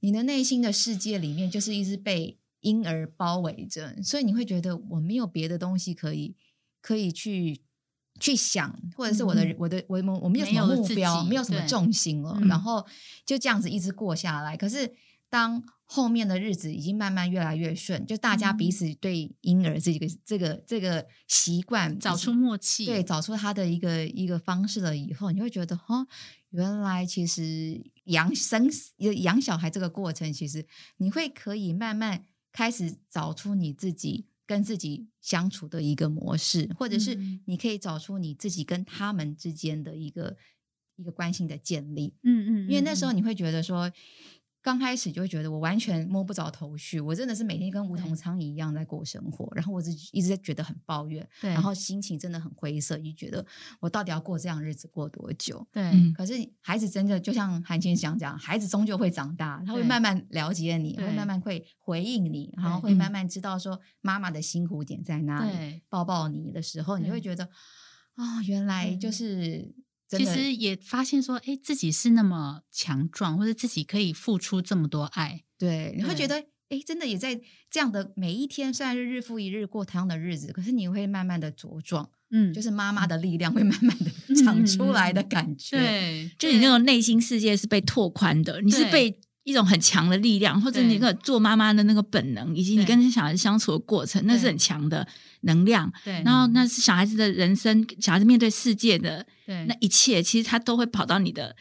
[0.00, 6.34] 你的内心的世界里面就是一直被婴儿包围着，所以你会觉得我没有别的东西可以
[6.82, 7.62] 可以去
[8.20, 12.84] 去想，或者是我的、嗯、我的我我没有什么目标，没有什么重心了，然后
[13.24, 14.56] 就这样子一直过下来。
[14.56, 14.92] 可是
[15.30, 26.06] 当后面的日子已经慢慢越来越顺，就大家彼此对婴儿这个、嗯、这个这个习惯找出默契，对，找出他的一个一个方式了以后，你会觉得哈、哦，
[26.50, 28.68] 原来其实养生
[29.22, 30.66] 养小孩这个过程，其实
[30.98, 40.36] 你会可以慢慢开始找出你自己跟自己相处的一个模式，或者是你可以找出你自己跟他们之间的一个
[40.96, 42.12] 一个关系的建立。
[42.22, 43.90] 嗯，嗯嗯，因为那时候你会觉得说。
[44.68, 53.42] 刚开始就会觉得我完全摸不着头绪，我真的是每天跟无头苍蝇一样在过生活，然后我自己一直在觉得很抱怨，对，然后心情真的很灰色，就觉得
[53.80, 55.66] 我到底要过这样日子过多久？
[55.72, 67.44] 对，嗯、可是孩子真的就像韩千想讲，孩子终究会长大，他会慢慢了解你，会慢慢会回应你，然后会慢慢知道说妈妈的辛苦点在哪里，抱抱你的时候，你会觉得
[68.16, 69.74] 啊、哦，原来就是。
[70.08, 76.36] 其实也发现说，哎，自己是那么强壮，或者自己可以付出这么多爱，对，你会觉得，
[76.70, 77.40] 哎，真的也在
[77.70, 89.18] 这样的每一天，虽然是日复一日过同样的日子，可是你会慢慢的茁壮，嗯，就是妈妈的力量会慢慢的长出来的感觉，嗯、对，就你那种内心世界是被拓宽的，你是被。
[89.44, 95.08] 一种很强的力量，或者你个做妈妈的那个本能，以及你跟小孩子相处的过程，那是很强的
[95.40, 95.90] 能量。
[96.04, 99.26] 对，然后那是小孩子的人生，小孩子面对世界的
[99.66, 101.56] 那一切，其实它都会跑到你的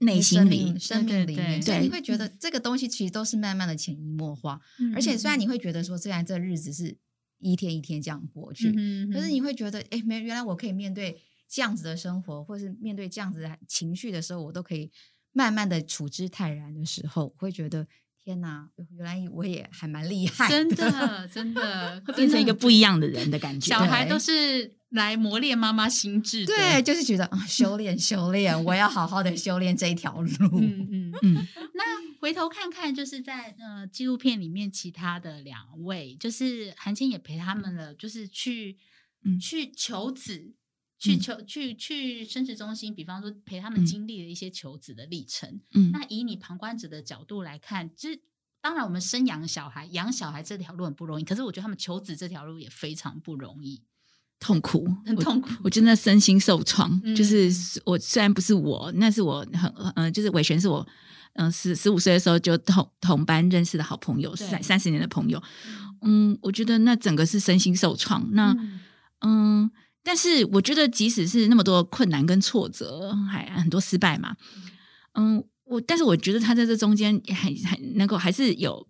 [0.00, 1.60] 内心里、生命里面。
[1.62, 4.60] 所以，你会觉得这个东西其实都是慢慢的潜移默化。
[4.94, 6.96] 而且虽然你会觉得说，虽然这日子是
[7.38, 8.70] 一天一天这样过去，
[9.12, 14.90] 可是你会觉得，哎，没原来我可以面对这样子的生活，或是面对这样子的情绪的时候，我都可以。
[15.32, 17.86] 慢慢的处之泰然的时候，会觉得
[18.24, 23.68] 天哪，原来我也还蛮厉害的，真的， 真的会变成一个不一样的人的感觉。
[23.68, 30.60] 小孩都是来磨练妈妈心智的，对，就是觉得啊，修炼 修炼，我要好好的修炼这一条路。
[30.60, 31.48] 嗯嗯嗯。
[31.74, 31.84] 那
[32.20, 38.78] 回头看看，就是在呃纪录片里面，其他的两位，就是韩青也陪他们了，就是去、
[39.24, 40.54] 嗯、去求子。
[40.98, 45.60] 去求去去生殖中心，比方说陪他们经历了一些求子的历程。
[45.74, 48.18] 嗯，那以你旁观者的角度来看，其实
[48.62, 53.82] 当然我们生养小孩、养小孩这条路很不容易，可是我觉得他们求子这条路也非常不容易，
[54.38, 55.48] 痛苦，很痛苦。
[55.50, 57.00] 我，我真的身心受创。
[57.04, 57.50] 嗯、就是
[57.84, 60.86] 我虽然不是我，那是我很嗯、呃，就是伟璇是我
[61.34, 65.42] 嗯十十五岁的时候就同同班认识的好朋友，三三十年的朋友。
[66.02, 68.28] 嗯，我觉得那整个是身心受创。
[68.32, 68.80] 那嗯。
[69.22, 69.70] 嗯
[70.08, 74.36] 但是我觉得，即使是那么多困难跟挫折，还很多失败嘛，
[75.14, 78.86] 嗯，我但是我觉得他在这中间还还能够还是有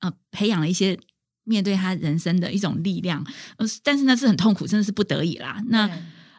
[0.00, 0.98] 呃培养了一些
[1.46, 3.24] 面对他人生的一种力量，
[3.56, 5.62] 呃，但是那是很痛苦，真的是不得已啦。
[5.68, 5.90] 那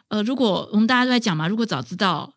[0.06, 2.32] 呃，如果我们大家都在讲嘛，如果早知道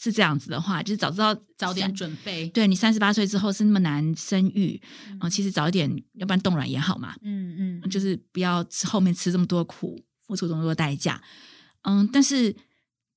[0.00, 10.02] 是这样子的话，就是早知道早点准备，对你三十八岁之后是那么难生育，嗯、呃，其实早一点，要不然冻卵也好嘛，嗯嗯，就是不要吃后面吃这么多苦。
[10.28, 11.20] 付出这么多代价，
[11.82, 12.56] 嗯，但是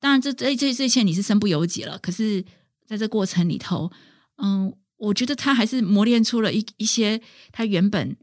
[0.02, 1.98] 当然这，这这这这些你是身不由己了。
[2.00, 2.44] 可是，
[2.86, 3.90] 在这过程里头，
[4.38, 7.22] 嗯，我觉得他还是磨练出了一一些
[7.54, 8.18] 他原本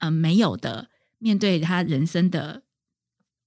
[0.00, 2.62] 嗯没有的面对他人生的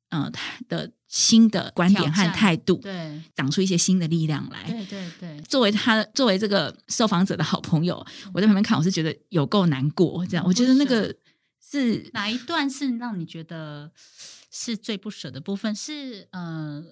[0.10, 0.32] 嗯
[0.68, 4.64] 的新的观点和态度，对，长出一些新的力量来。
[4.64, 10.26] 对对对，作为他作为这个受访者的好朋友，我在旁边看，我是觉得有够难过。
[10.26, 11.16] 这样，我觉得那个
[11.62, 13.92] 是哪一段是让你觉得？
[14.56, 16.84] 是最不舍的部分是呃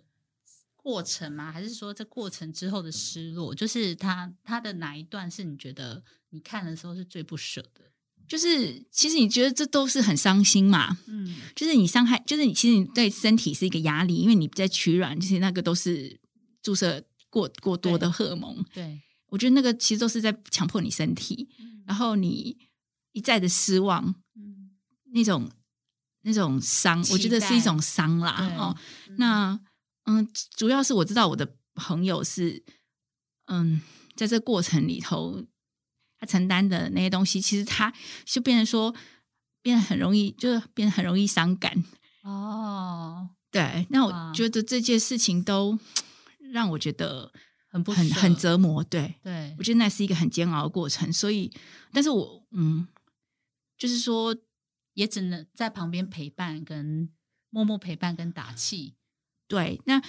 [0.76, 1.52] 过程吗？
[1.52, 3.54] 还是说这过程之后的失落？
[3.54, 7.91] 就是他他的哪一段是你觉得你看的时候是最不舍的？
[8.32, 16.18] 就是其实你觉得这都是很伤心嘛，嗯，就是你伤害，就是你其实你对身体是一个压力，因为你在取卵，其实那个都是
[16.64, 18.56] 注射过过多的荷尔蒙。
[18.74, 22.56] 对，对我觉得那个其实都是在强迫你身体，嗯、然后你
[23.12, 24.72] 一再的失望，嗯，
[25.14, 25.52] 那种。
[26.24, 28.54] 那种伤，我觉得是一种伤啦。
[28.56, 28.78] 哦，
[29.18, 29.60] 那
[30.06, 32.64] 嗯，主要是我知道我的朋友是
[33.48, 33.82] 嗯，
[34.16, 35.44] 在这过程里头，
[36.22, 37.94] 他承担的那些东西，其实他
[38.24, 38.96] 就变成说，
[39.62, 41.84] 变得很容易，就是变得很容易伤感。
[42.24, 45.78] 哦，对，那我觉得这件事情都
[46.54, 47.34] 让我觉得
[47.68, 48.82] 很不很很折磨。
[48.86, 51.12] 对，对，我觉得那是一个很煎熬的过程。
[51.12, 51.52] 所以，
[51.92, 52.88] 但是我嗯，
[53.78, 54.34] 就是说。
[54.94, 57.10] 也只能在旁边陪伴，跟
[57.50, 58.98] 默默陪伴，跟打气。
[59.48, 60.02] 对，那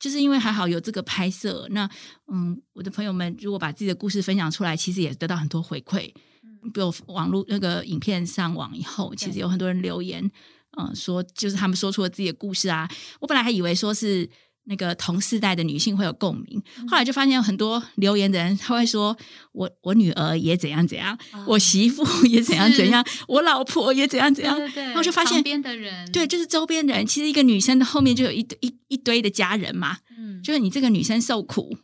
[0.00, 1.68] 就是因为还好有这个拍摄。
[1.70, 1.88] 那
[2.32, 6.12] 嗯，我的朋友们如果把自己的故事分享出来，其实也得到很多回馈。
[6.42, 10.28] 嗯，比如网络那个影片上网以后，其实有很多人留言，
[10.76, 12.90] 嗯，说就是他们说出了自己的故事啊。
[13.20, 14.28] 我本来还以为说是。
[14.64, 19.16] 那个同世代的女性会有共鸣，后来就发现有很多留言的人，他会说
[19.52, 31.76] 我我女儿也怎样怎样，哦、我媳妇也怎样怎样，我老婆也怎样怎样，对对对，然后就发现边的人，对，就是周边的人，其实一个女生的后面就有一堆一一堆的家人嘛，嗯，就是你这个女生受苦，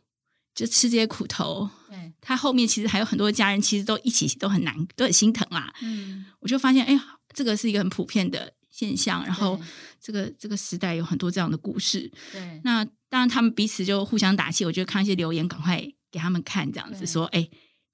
[0.55, 7.03] 就吃这些苦头，对，她后面其实还有很多家人，其实都一起都很难，都很心疼啊，嗯，我就发现，哎呀，
[7.35, 9.59] 这个是一个很普遍的现象，然后。
[9.99, 12.61] 这个这个时代有很多这样的故事，对。
[12.62, 14.64] 那当然，他们彼此就互相打气。
[14.64, 17.49] 我觉得看一些留言，赶快给他们看，这样子说，哎，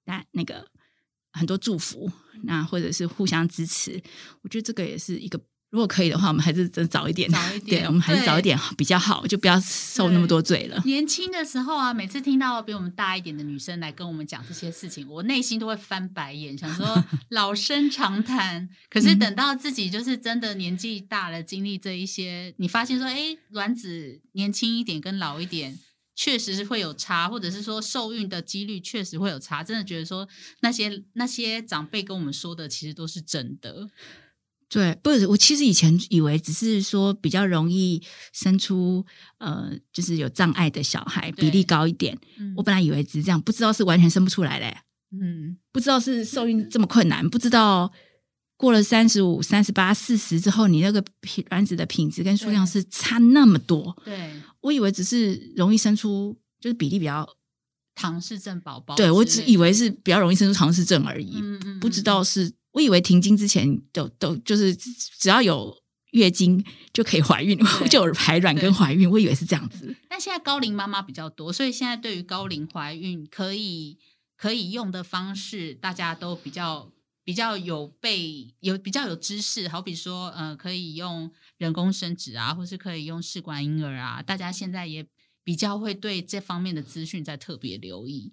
[0.05, 0.69] 那那个
[1.33, 2.13] 很多祝福，
[2.43, 3.99] 那或者是互相支持。
[4.43, 5.41] 我觉得这个也是一个。
[5.73, 10.79] 如果可以的话，我们还是真早一点，早一点，对，我们还是早一点比较好，就不要受那么多罪了。
[10.85, 18.69] 年轻的时候啊，每次听到比我们大一点的女生来跟我们讲这些事情，我内心都会翻白眼，想说 老生常谈。
[18.91, 25.79] 可是等到自己就是真的年纪大了，经历这一些，你发现说，哎，卵子年轻一点跟老一点
[26.15, 29.65] 确实是会有差，或者是说受孕的几率确实会有差。
[29.65, 30.29] 真的觉得说
[30.61, 33.89] 那些那些长辈跟我们说的，其实都是真的。
[34.73, 38.03] 对，不是我其实以前以为只是说比较容易
[38.33, 39.05] 生出
[39.37, 42.17] 呃，就是有障碍的小孩比例高一点。
[42.39, 44.75] 嗯、我本来以为只是这样，不知道是完全生不出来嘞。
[45.11, 47.93] 嗯，不知道是受孕这么困难，不知道
[48.57, 51.05] 过了三十五、三十八、四十之后，你那个
[51.51, 53.95] 卵子的品质跟数量是差那么多。
[54.07, 57.29] 对，我以为只是容易生出就是比例比较
[57.95, 58.95] 唐氏症宝宝。
[58.97, 62.53] 对，我只以为是比较容易生出唐氏症而已，嗯嗯，不知道是。
[62.73, 65.77] 我以为停经之前都都就是只要有
[66.13, 67.59] 月经就可以怀孕，
[67.91, 69.11] 就有排卵跟怀孕。
[69.11, 69.95] 我以为是这样子。
[70.09, 73.99] 但现在高龄妈妈比较多，所以现在对于高龄怀孕可以
[74.39, 76.91] 可以用的方式，大家都比较
[77.23, 79.69] 比较有被有比较有知识。
[79.69, 84.23] 好比说，呃，可以用人工生殖啊，或是可以用试管婴儿啊。
[84.23, 85.07] 大家现在也
[85.43, 88.33] 比较会对这方面的资讯在特别留意。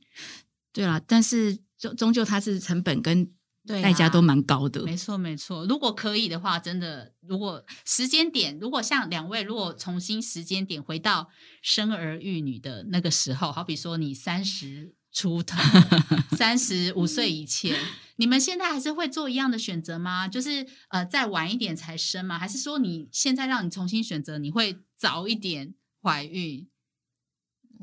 [0.72, 3.32] 对啊，但是终终究它是成本跟。
[3.68, 4.82] 代价都蛮高的。
[4.84, 5.64] 没错，没错。
[5.68, 11.30] 如果可以的话，真的，如果时间点，如果像两位，如果重新时间点回到
[11.62, 15.56] 生儿育女的那个时候，好比说你三十出头，
[16.36, 17.78] 三十五岁以前，
[18.16, 20.28] 你们现在还是会做一样的选择吗？
[20.28, 22.40] 就是呃，再晚一点才生吗？
[22.40, 26.68] 还是说你现在让你重新选择，你会早一点怀孕？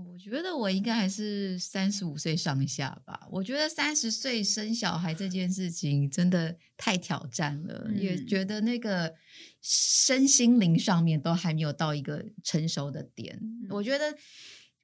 [0.05, 3.27] 我觉得我应该还是三十五岁上下吧。
[3.31, 9.15] 我觉得三十岁生小孩这件事情真的太挑战了，嗯、也觉得那个
[9.63, 13.39] 身心灵上面都还没有到一个成熟的点。
[13.41, 14.15] 嗯、我觉得，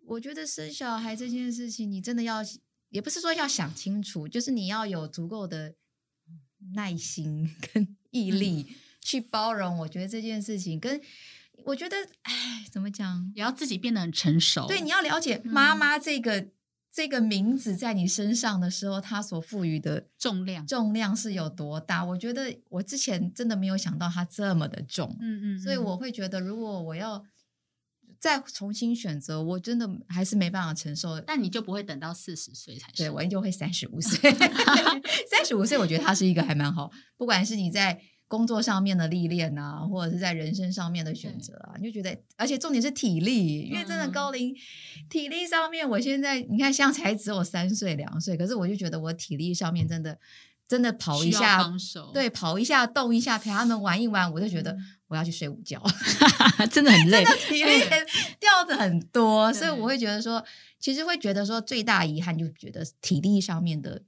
[0.06, 2.38] 我觉得生小孩这件事情，你真的要，
[2.88, 5.74] 也不是说要想清楚，就是你要有足够的
[6.74, 8.66] 耐心跟毅力
[9.02, 9.78] 去包容。
[9.80, 10.98] 我觉得这件事情跟。
[11.66, 13.32] 我觉得，哎，怎么讲？
[13.34, 14.66] 也要自己变得很成熟。
[14.66, 16.52] 对，你要了解妈妈这个、嗯、
[16.92, 22.04] 这个名字在你身上的时候，它所赋予的重量重量是有多大？
[22.04, 25.16] 我觉得我之前真的没有想到它这么的重。
[25.20, 25.60] 嗯，嗯嗯。
[25.60, 27.24] 所以我会觉得，如果我要
[28.20, 31.20] 再重新选择，我真的还是没办法承受。
[31.20, 32.90] 但你就不会等到四十岁才？
[32.92, 34.30] 对，我就会三十五岁。
[35.28, 36.90] 三十五岁， 我觉得它是一个还蛮好。
[37.16, 38.02] 不管是你在。
[38.32, 44.56] 工作上面的历练啊，或者是在人生上面的选择啊，你就觉得，而且重点是体力，因为真的高龄，嗯、
[45.10, 50.18] 体力上面，我现在你看，像才只有三岁两岁，可是我就觉得我体力上面真的
[50.66, 51.62] 真的跑一下，
[52.14, 54.74] 对，跑一下动一下陪他们玩一玩，我就觉得
[55.08, 55.82] 我要去睡午觉，
[56.56, 57.84] 嗯、真的很累，真的体力
[58.40, 60.42] 掉的很多，所以我会觉得说，
[60.78, 64.00] 其实会觉得说最大遗憾就觉得体力上面的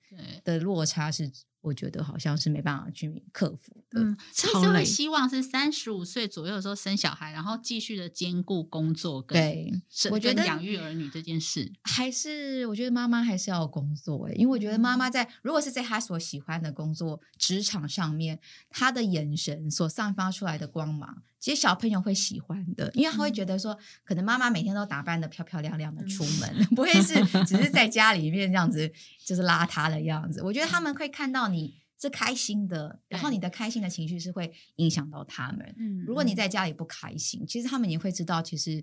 [0.42, 1.30] 的落差是。
[1.64, 4.02] 我觉得好像是没办法去克服的。
[4.02, 9.72] 嗯，其实会希望是三十五岁左右的时候生小孩，然后继续的兼顾工作跟对，
[10.10, 18.38] 我觉得养育儿女这件事，还是我觉得妈妈还是要工作哎，因为我觉得妈妈在如果是在她所喜欢的工作职场上面，
[18.68, 21.22] 她的眼神所散发出来的光芒。
[21.44, 28.90] 其实小朋友会喜欢的，因为他会觉得说，可能妈妈每天都打扮得漂漂亮亮的出门，嗯、不会是 只是在家里面这样子，
[29.26, 30.40] 就是邋遢的样子。
[30.42, 35.74] 我觉得他们会看到你是开心的，然后你的开心的情绪是会影响到他们。
[35.76, 38.82] 嗯，如果你在家里不开心，其实他们也会知道，其实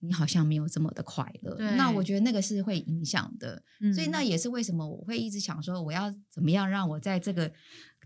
[0.00, 1.54] 你好像没有这么的快乐。
[1.76, 3.62] 那我觉得那个是会影响的。
[3.94, 7.52] 所以那也是为什么我会一直想说，我要怎么样让我在这个。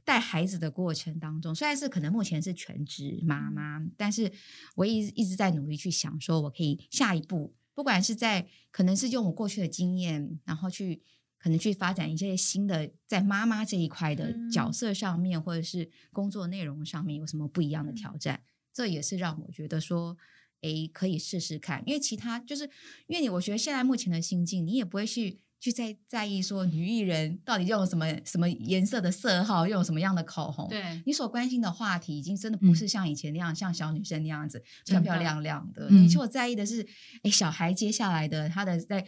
[0.05, 4.31] 带孩子的过程当中，虽然是可能目前是全职妈妈，但是
[4.77, 11.03] 我一直一直在努力去想，说我可以下一步，不管是在可能是用我过去的经验，然后去
[11.39, 18.43] 可能去发展一些新的在妈妈这一块的角色上面，或者是工作内容上面有什么不一样的挑战，
[18.73, 20.17] 这也是让我觉得说，
[20.61, 22.65] 诶，可以试试看，因为其他就是
[23.07, 25.41] 因为你，我觉得现在目前的心境，你也不会去。
[25.65, 30.69] 去在在意说女艺人到底用什么什么颜色的色号，用什么样的口红？
[30.69, 35.89] 对，你所关心的话题已经真的不是像以前那样，嗯、像小女生那样子漂漂亮亮的。
[35.89, 36.87] 你所在意的是，
[37.23, 39.03] 哎，小孩接下来的他的在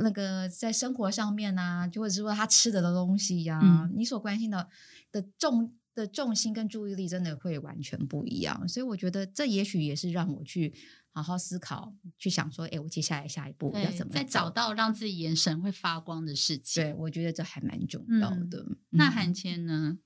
[0.00, 4.68] 那个在生活上面啊，就或者是说他吃的的东西呀、啊，嗯、你所关心的
[5.12, 8.66] 的重的重心跟注意力真的会完全不一样。
[8.66, 10.74] 所以我觉得这也许也是让我去。
[11.12, 14.12] 好好思考，去想说，哎，我接下来下一步要怎么？
[14.12, 16.82] 再找到让自己眼神会发光的事情。
[16.82, 18.58] 对，我觉得这还蛮重要的。
[18.60, 19.98] 嗯、那韩谦呢？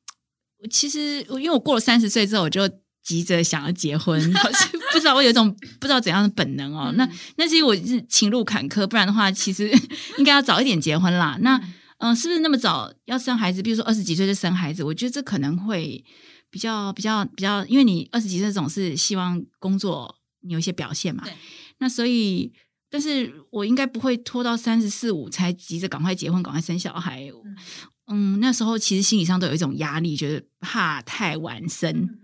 [0.59, 2.66] 我其实，因为我过了三十岁之后，我就
[3.02, 4.18] 急着想要结婚，
[4.92, 6.86] 不知道我有一种不知道怎样的本能哦。
[6.90, 9.70] 嗯、那那其实我是情路坎坷，不然的话，其实
[10.16, 11.36] 应该要早一点结婚啦。
[11.42, 11.59] 那
[11.98, 13.62] 嗯、呃，是不是那么早要生孩子？
[13.62, 16.02] 比如说二十几岁就生孩子，我觉得这可能会
[16.48, 20.16] 比较比较比较，因为你二十几岁总是希望工作。
[20.45, 21.24] 你有一些表现嘛？
[21.24, 21.32] 对，
[21.78, 22.53] 那所以，
[22.88, 27.28] 但是我应该不会拖到三十四五才急着赶快结婚、赶快生小孩。
[27.45, 31.90] 嗯，嗯，那时候其实心理上都有一种压力，觉得怕太晚生。
[31.90, 32.18] 嗯。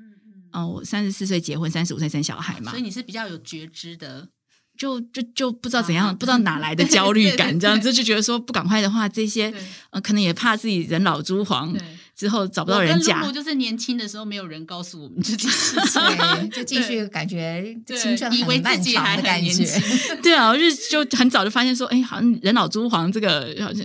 [0.52, 2.70] 哦，我三十四岁结婚，三十五岁生小孩嘛。
[2.72, 4.28] 所以你是比较有觉知的，
[4.76, 9.54] 就就就不知道怎样，啊、 不知道哪来的焦虑感，这样子就觉得说不赶快的话，这些
[9.90, 11.72] 呃，可能也怕自己人老珠黄。
[12.20, 19.64] 之后找不到人嫁，就是年轻的时候没有人告诉我们这件事情， 就继续感觉青春很漫长的感觉。
[20.22, 23.82] 对啊，我就就很早就发现说，哎，好像人老珠黄这个好像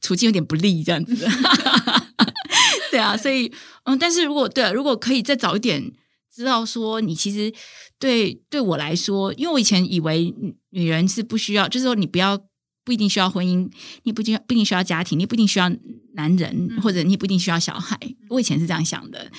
[0.00, 1.14] 处境有点不利这样子。
[2.90, 3.52] 对啊，所以
[3.84, 5.92] 嗯，但是如果对啊，如果可以再早一点
[6.34, 7.54] 知道说，你其实
[8.00, 10.34] 对对我来说，因为我以前以为
[10.70, 12.36] 女人是不需要，就是说你不要。
[12.84, 13.70] 不一定需要婚姻，
[14.02, 15.70] 你不一定不一定需要家庭，你不一定需要
[16.14, 17.98] 男人，嗯、或者你不一定需要小孩。
[18.28, 19.32] 我以前是这样想的，嗯、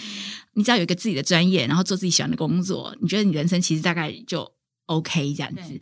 [0.55, 4.51] 你只要有一个自己的专业，然后做自己喜欢的工作，你觉得你人生其实大概就
[4.87, 5.79] OK 这样子。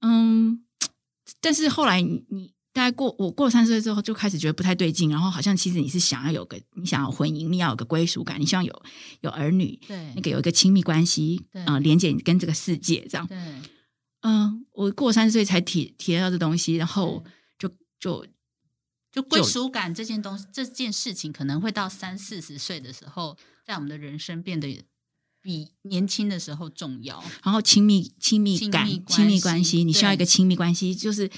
[0.00, 0.60] 嗯，
[1.40, 8.82] 但是后来你你，大概过我过了三十岁之后，就开始觉得不太对劲，然后好像其实你是想要有个你想要婚姻，你要有个归属感，你希望有
[9.22, 13.36] 有儿女，对，那个有一个亲密关系，对，呃，连接你跟这个世界这样，对，
[14.28, 17.24] 嗯、呃，我过三十岁才体体验到这东西，然后
[17.58, 17.68] 就
[17.98, 18.26] 就
[19.10, 24.84] 就归属感这件东西这件事情，可能会到三四十岁的时候，在我们的人生变得。
[25.40, 30.92] 比年轻的时候重要，然后亲密亲密感、亲密关系，你需要一个亲密关系。
[30.92, 31.30] 就是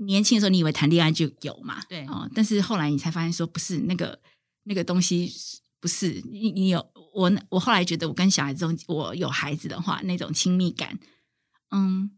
[0.00, 1.80] 年轻的时候，你以为谈恋爱就有嘛？
[1.88, 4.18] 对啊、哦，但是后来你才发现说不是那个
[4.64, 5.32] 那个东西，
[5.80, 6.84] 不是你你有
[7.14, 10.98] 我我后来觉得我跟小孩子中，我有孩子的话，那种亲密感，
[11.70, 12.10] 嗯，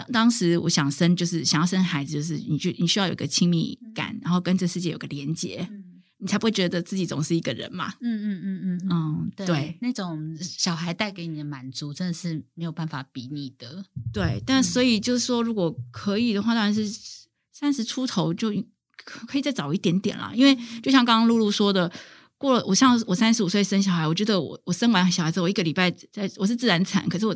[0.00, 5.66] 当当时我想生，就是想要生孩子，就是你就你需要有个亲密感，然后跟这世界有个连接。
[5.70, 5.84] 嗯
[6.22, 7.94] 你才不会觉得自己总是一个人嘛？
[8.02, 13.82] 嗯嗯嗯嗯嗯，对，对那种小孩带给你的满足，真的是没有办法比拟的。
[14.12, 16.86] 对，但所以就是说，如果可以的话，当然是
[17.50, 18.52] 三十出头就
[19.06, 20.30] 可以再早一点点啦。
[20.34, 21.90] 因为就像刚刚露露说的，
[22.36, 27.34] 过了我像我三十五岁生小孩，我觉得我我生完小孩之后，我一个礼拜在我是自然产，可是我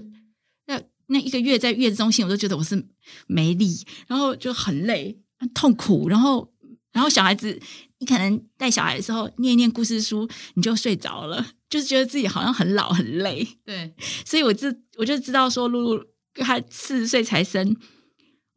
[1.08, 2.86] 那那一个月在月子中心，我都觉得我是
[3.26, 6.52] 没力，然后就很累、很痛苦，然后。
[6.94, 7.60] 然后小孩子，
[7.98, 13.44] 你可能带小孩的时候念一念故事书，你就睡着了，就是觉得自己好像很老很累。
[13.64, 13.92] 对，
[14.24, 17.76] 所以我就我就知道说，露露她四十岁才生，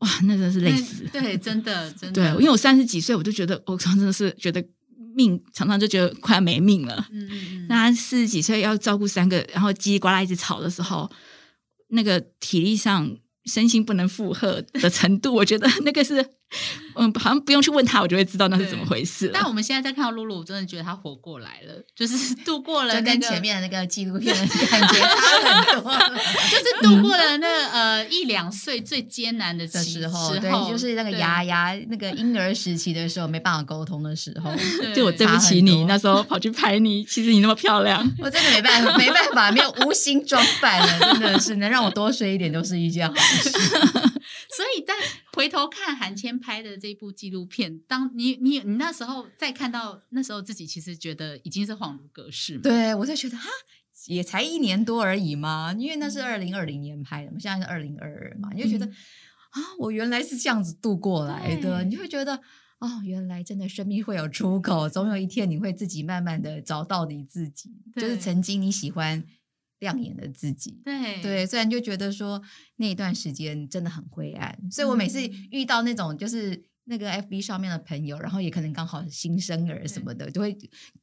[0.02, 1.04] 哇，那真的是累死。
[1.12, 2.32] 对，真的真的。
[2.32, 4.64] 对，因为我三十几岁，我就觉得我常常真的是觉得
[5.16, 7.08] 命常常就觉得快要没命了。
[7.10, 7.66] 嗯嗯嗯。
[7.68, 11.10] 那他四十几岁要照顾三个，然后叽里呱啦一直吵的时候，
[11.90, 13.18] 那个体力上。
[13.48, 16.16] 身心不能负荷的程度，我觉得那个是，
[16.96, 19.30] 嗯，好像不用去问他，我就会知道那是怎么回事。
[19.34, 25.94] 但我们现在在看到露露，我真的觉得她活过来了，就是 度过了、那个，就跟前面的那个纪录片的感觉差很多，
[26.50, 34.52] 就是度过了那呃一两岁最艰难的时时候，对，就是那个牙牙那个婴儿时期的时候没办法沟通的时候，
[34.96, 43.52] 就我对不起你，那时候跑去拍你，其实你那么漂亮，我真的没办法，没办法，没有无心装扮了，真的是能让我多睡一点都是一件好事。
[44.58, 44.96] 所以，在
[45.34, 52.58] 回头看韩千拍的这部纪录片，当你你你那时候再看到那时候自己，其实觉得已经是恍如隔世。
[52.58, 53.48] 对，我就觉得哈，
[54.08, 58.92] 也才一年多而已嘛，因为那是二零二零年拍的嘛，现在是二零二二嘛，你就觉得、嗯、
[59.52, 62.42] 啊，我原来是这样子度过来的，你就会觉得
[62.80, 69.24] 哦，原来真的生命会有出口，总有一天你会自己慢慢的找到你自己，就是曾经你喜欢。
[69.80, 72.42] 亮眼的自己，对对，虽然就觉得说
[72.78, 75.22] 那一段时间真的很灰暗，所以我每次
[75.52, 80.58] 遇到那种就是那个 FB 上面的朋友，然后也可能刚好新生儿什么的，就会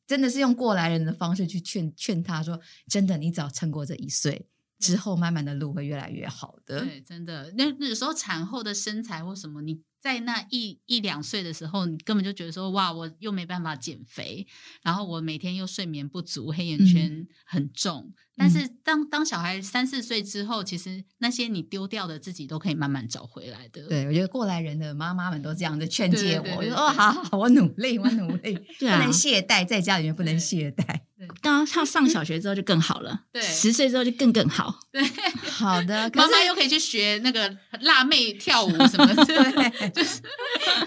[0.06, 4.46] 真的是用过来人的方式去劝劝他说：“真的，你只要撑过这一岁
[4.78, 9.80] 之后，慢慢的路会越来越好的。”对，真的，那有时候产后的身材或什么你。
[10.04, 14.46] 在那一一两岁的时候，你根本就觉得说哇，我又没办法减肥，
[14.82, 18.12] 然后我每天又睡眠不足，黑眼圈很重。
[18.12, 23.88] 嗯、但是当当小孩三四岁之后，其实那些你丢掉的自己都可以慢慢找回来的。
[23.88, 31.00] 对，我觉得过来人的妈妈们都这样子劝诫我，我说哦，好好，我努力，我努力， 不能懈怠，在家里面不能懈怠。
[31.40, 34.78] 当他上小学之后就更好了，对，十岁之后就更更好。
[34.92, 35.02] 对，
[35.48, 40.20] 好的， 妈妈又可以去学那个辣妹跳舞什么的，对， 就是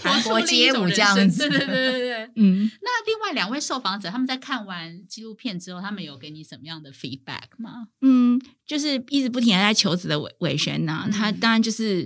[0.02, 1.48] 韩国街舞这样子。
[1.50, 2.70] 对对对对对， 嗯。
[2.82, 7.88] 那另外两位受访者他们在看完纪录片之后，他们有给你什么样的 feedback 吗？
[8.02, 12.04] 嗯，就是一直不停的在求子的伟伟轩呐，他当然就是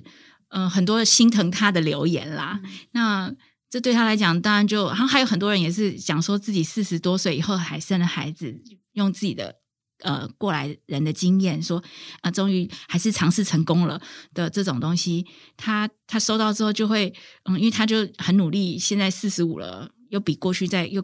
[0.49, 3.35] 嗯、呃、很多心疼他的留言啦，嗯、那。
[3.71, 8.53] 这对他来讲，当然就，然后还有很多人也是讲说自己四十多岁以后还生了孩子，
[8.91, 9.60] 用自己的
[10.01, 14.01] 呃过来人的经验说，啊、呃，终于还是尝试成功了
[14.33, 15.25] 的这种东西，
[15.57, 17.13] 他他收到之后就会，
[17.45, 21.03] 嗯，因为他就很努力，现在四十五了，又比过去在又，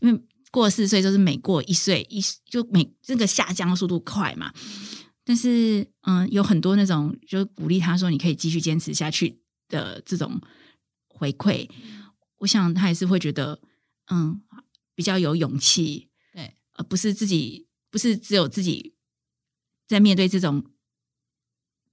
[0.00, 0.20] 因为
[0.50, 4.52] 过四十岁就是每过一岁一就每这个下降的速度快嘛，
[5.24, 10.40] 但是嗯，有很多那种就鼓励他说你可以继续坚持下去的这种
[11.08, 11.68] 回馈。
[12.38, 13.58] 我想他也是会觉得，
[14.12, 14.42] 嗯，
[14.94, 18.92] 比较有勇气，对，而不是自己，不是只有自己
[19.86, 20.64] 在面对这种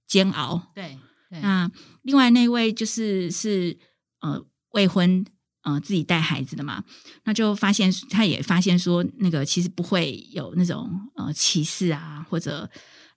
[0.08, 0.98] 煎熬，对。
[1.30, 1.70] 对，那
[2.02, 3.78] 另外那位就是是
[4.20, 5.24] 呃未婚，
[5.62, 6.82] 呃自己带孩子的嘛，
[7.22, 12.68] 那就发现他也发现说，那个其实不会有那种呃歧视啊，或者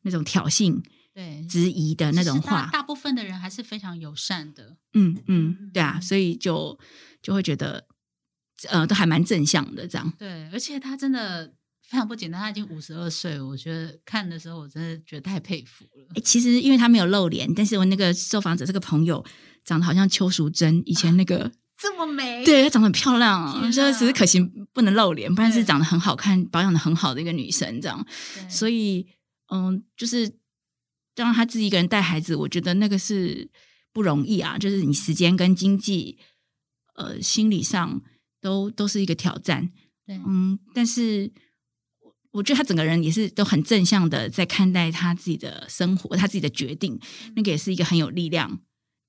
[0.04, 0.80] 那种挑衅。
[1.12, 4.78] 对，质疑的那种话大，大部分的人还是非常友善的。
[4.94, 6.78] 嗯嗯，对啊，所以就
[7.24, 7.88] 就会觉得，
[8.70, 10.14] 呃，都还蛮正向的这样。
[10.20, 11.56] 对，而且他真的
[11.90, 16.06] 非常不简单，他已经五十二岁，我觉得看的时候我真的觉得太佩服了。
[16.16, 19.24] 欸，其实因为他没有露脸，但是我那个受访者这个朋友
[19.64, 21.52] 长得好像邱淑贞以前那个。
[21.78, 24.40] 这么美，对，她长得很漂亮啊，哪就只是可惜
[24.72, 28.08] 不能露脸，不然是长得很好看、保养的很好的一个女生，这样。
[28.50, 29.06] 所以，
[29.54, 30.40] 嗯，就是
[31.18, 33.50] 让她自己一个人带孩子，我觉得那个是
[33.92, 36.18] 不容易啊，就是你时间跟经济，
[36.96, 38.02] 呃，心理上
[38.40, 39.70] 都都是一个挑战。
[40.08, 41.30] 对，嗯，但是
[42.36, 47.00] 我我觉得他整个人也是都很正向的在看待他自己的生活，他自己的决定，
[47.36, 48.60] 那个也是一个很有力量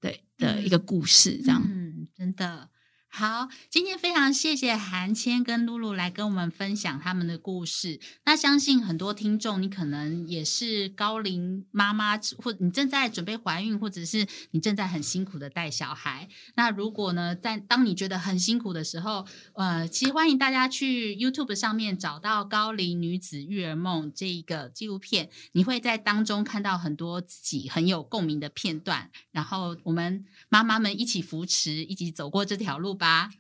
[0.01, 1.63] 对的一个故事，这样。
[1.67, 2.71] 嗯真的
[3.19, 7.99] 好，今天非常谢谢韩谦跟露露来跟我们分享他们的故事。
[8.27, 16.29] 那相信很多听众，你可能也是高龄妈妈，或你正在准备怀孕，或者是你正在很辛苦的带小孩。
[16.57, 29.11] 那如果呢，在当你觉得很辛苦的时候，呃，其实欢迎大家去 YouTube 上面找到《高龄女子育儿梦》这一个纪录片，你会在当中看到很多自己很有共鸣的片段。
[29.33, 33.31] 然后我们妈妈们一起扶持，一起走过这条路吧吧。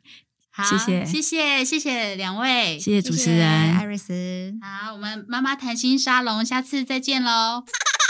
[0.52, 4.54] 好，谢谢，谢谢，谢谢两位，谢谢主持人艾瑞斯。
[4.62, 7.64] 好，我们妈妈谈心沙龙，下次再见喽。